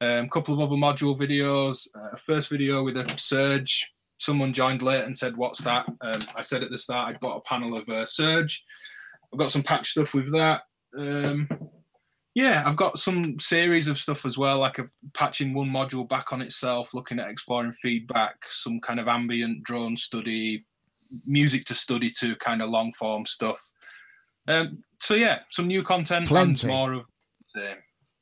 [0.00, 3.92] a um, couple of other module videos, uh, a first video with a Serge.
[4.18, 5.86] Someone joined late and said, What's that?
[6.00, 8.64] Um, I said at the start, I bought a panel of uh, Serge.
[9.32, 10.62] I've got some patch stuff with that.
[12.34, 16.32] Yeah, I've got some series of stuff as well, like a patching one module back
[16.32, 20.66] on itself, looking at exploring feedback, some kind of ambient drone study,
[21.26, 23.70] music to study to kind of long form stuff.
[24.48, 26.66] Um, so yeah, some new content Plenty.
[26.66, 27.04] and more of
[27.54, 27.76] the same.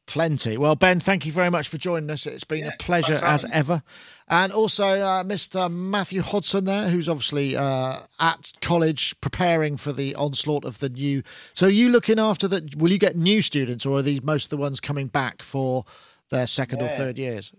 [0.06, 0.56] Plenty.
[0.56, 2.26] Well, Ben, thank you very much for joining us.
[2.26, 3.82] It's been yeah, a pleasure as ever.
[4.28, 5.72] And also, uh, Mr.
[5.72, 11.22] Matthew Hodson there, who's obviously uh, at college preparing for the onslaught of the new.
[11.54, 12.74] So, you looking after that?
[12.76, 15.84] Will you get new students, or are these most of the ones coming back for
[16.30, 16.86] their second yeah.
[16.86, 17.54] or third years?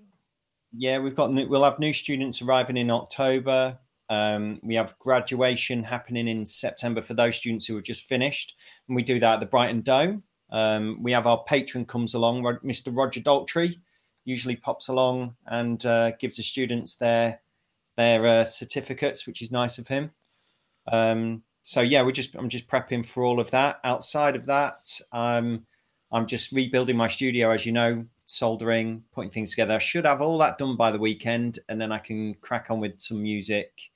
[0.73, 1.31] Yeah, we've got.
[1.31, 3.79] New, we'll have new students arriving in October.
[4.09, 8.55] Um, we have graduation happening in September for those students who have just finished,
[8.87, 10.23] and we do that at the Brighton Dome.
[10.53, 12.95] Um, we have our patron comes along, Mr.
[12.95, 13.79] Roger Daltrey,
[14.23, 17.41] usually pops along and uh, gives the students their
[17.97, 20.11] their uh, certificates, which is nice of him.
[20.87, 23.79] Um, so yeah, we're just I'm just prepping for all of that.
[23.83, 25.65] Outside of that, um,
[26.11, 29.73] I'm just rebuilding my studio, as you know, soldering, putting things together.
[29.75, 32.79] I should have all that done by the weekend, and then I can crack on
[32.79, 33.91] with some music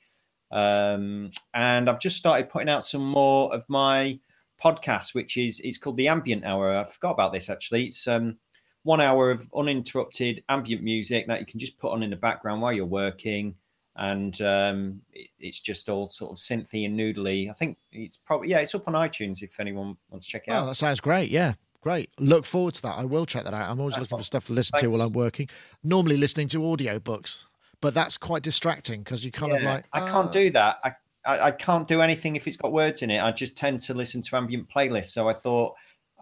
[0.52, 4.20] um, and I've just started putting out some more of my
[4.64, 6.78] podcasts, which is it's called the Ambient Hour.
[6.78, 7.86] I forgot about this actually.
[7.86, 8.38] It's um,
[8.84, 12.62] one hour of uninterrupted ambient music that you can just put on in the background
[12.62, 13.56] while you're working,
[13.96, 17.50] and um, it, it's just all sort of synthy and noodly.
[17.50, 20.52] I think it's probably yeah, it's up on iTunes if anyone wants to check it
[20.52, 20.64] out.
[20.64, 21.30] Oh, that sounds great.
[21.30, 21.54] Yeah.
[21.80, 22.10] Great.
[22.20, 22.98] Look forward to that.
[22.98, 23.70] I will check that out.
[23.70, 24.84] I'm always That's looking for stuff to listen Thanks.
[24.84, 25.48] to while I'm working.
[25.84, 27.48] Normally listening to audio books
[27.82, 30.78] but that's quite distracting because you kind yeah, of like I can't do that.
[30.84, 30.96] I,
[31.28, 33.20] I, I can't do anything if it's got words in it.
[33.22, 35.08] I just tend to listen to ambient playlists.
[35.08, 35.76] So I thought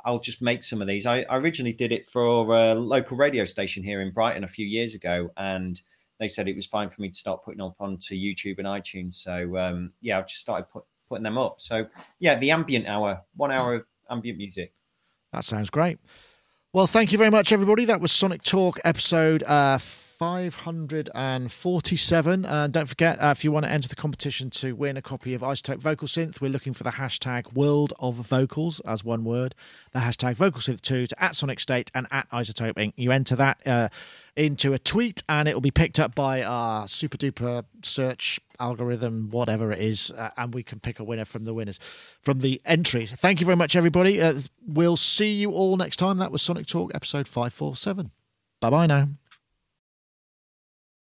[0.04, 1.06] I'll just make some of these.
[1.06, 4.66] I, I originally did it for a local radio station here in Brighton a few
[4.66, 5.80] years ago, and
[6.20, 9.14] they said it was fine for me to start putting up onto YouTube and iTunes.
[9.14, 11.62] So um, yeah, I've just started put, putting them up.
[11.62, 11.88] So
[12.20, 14.74] yeah, the ambient hour, one hour of ambient music.
[15.32, 16.00] That sounds great.
[16.74, 17.86] Well, thank you very much, everybody.
[17.86, 19.78] That was Sonic Talk episode uh,
[20.18, 22.46] 547.
[22.46, 25.34] And don't forget, uh, if you want to enter the competition to win a copy
[25.34, 29.56] of iZotope VocalSynth, we're looking for the hashtag World of Vocals as one word,
[29.92, 32.94] the hashtag VocalSynth 2 to at Sonic State and at Isotope Inc.
[32.96, 33.90] You enter that uh,
[34.36, 39.30] into a tweet and it will be picked up by our super duper search algorithm,
[39.32, 41.78] whatever it is, uh, and we can pick a winner from the winners,
[42.22, 43.12] from the entries.
[43.12, 44.22] Thank you very much, everybody.
[44.22, 46.20] Uh, we'll see you all next time.
[46.20, 48.12] That was Sonic Talk episode 547.
[48.62, 49.08] Bye bye now.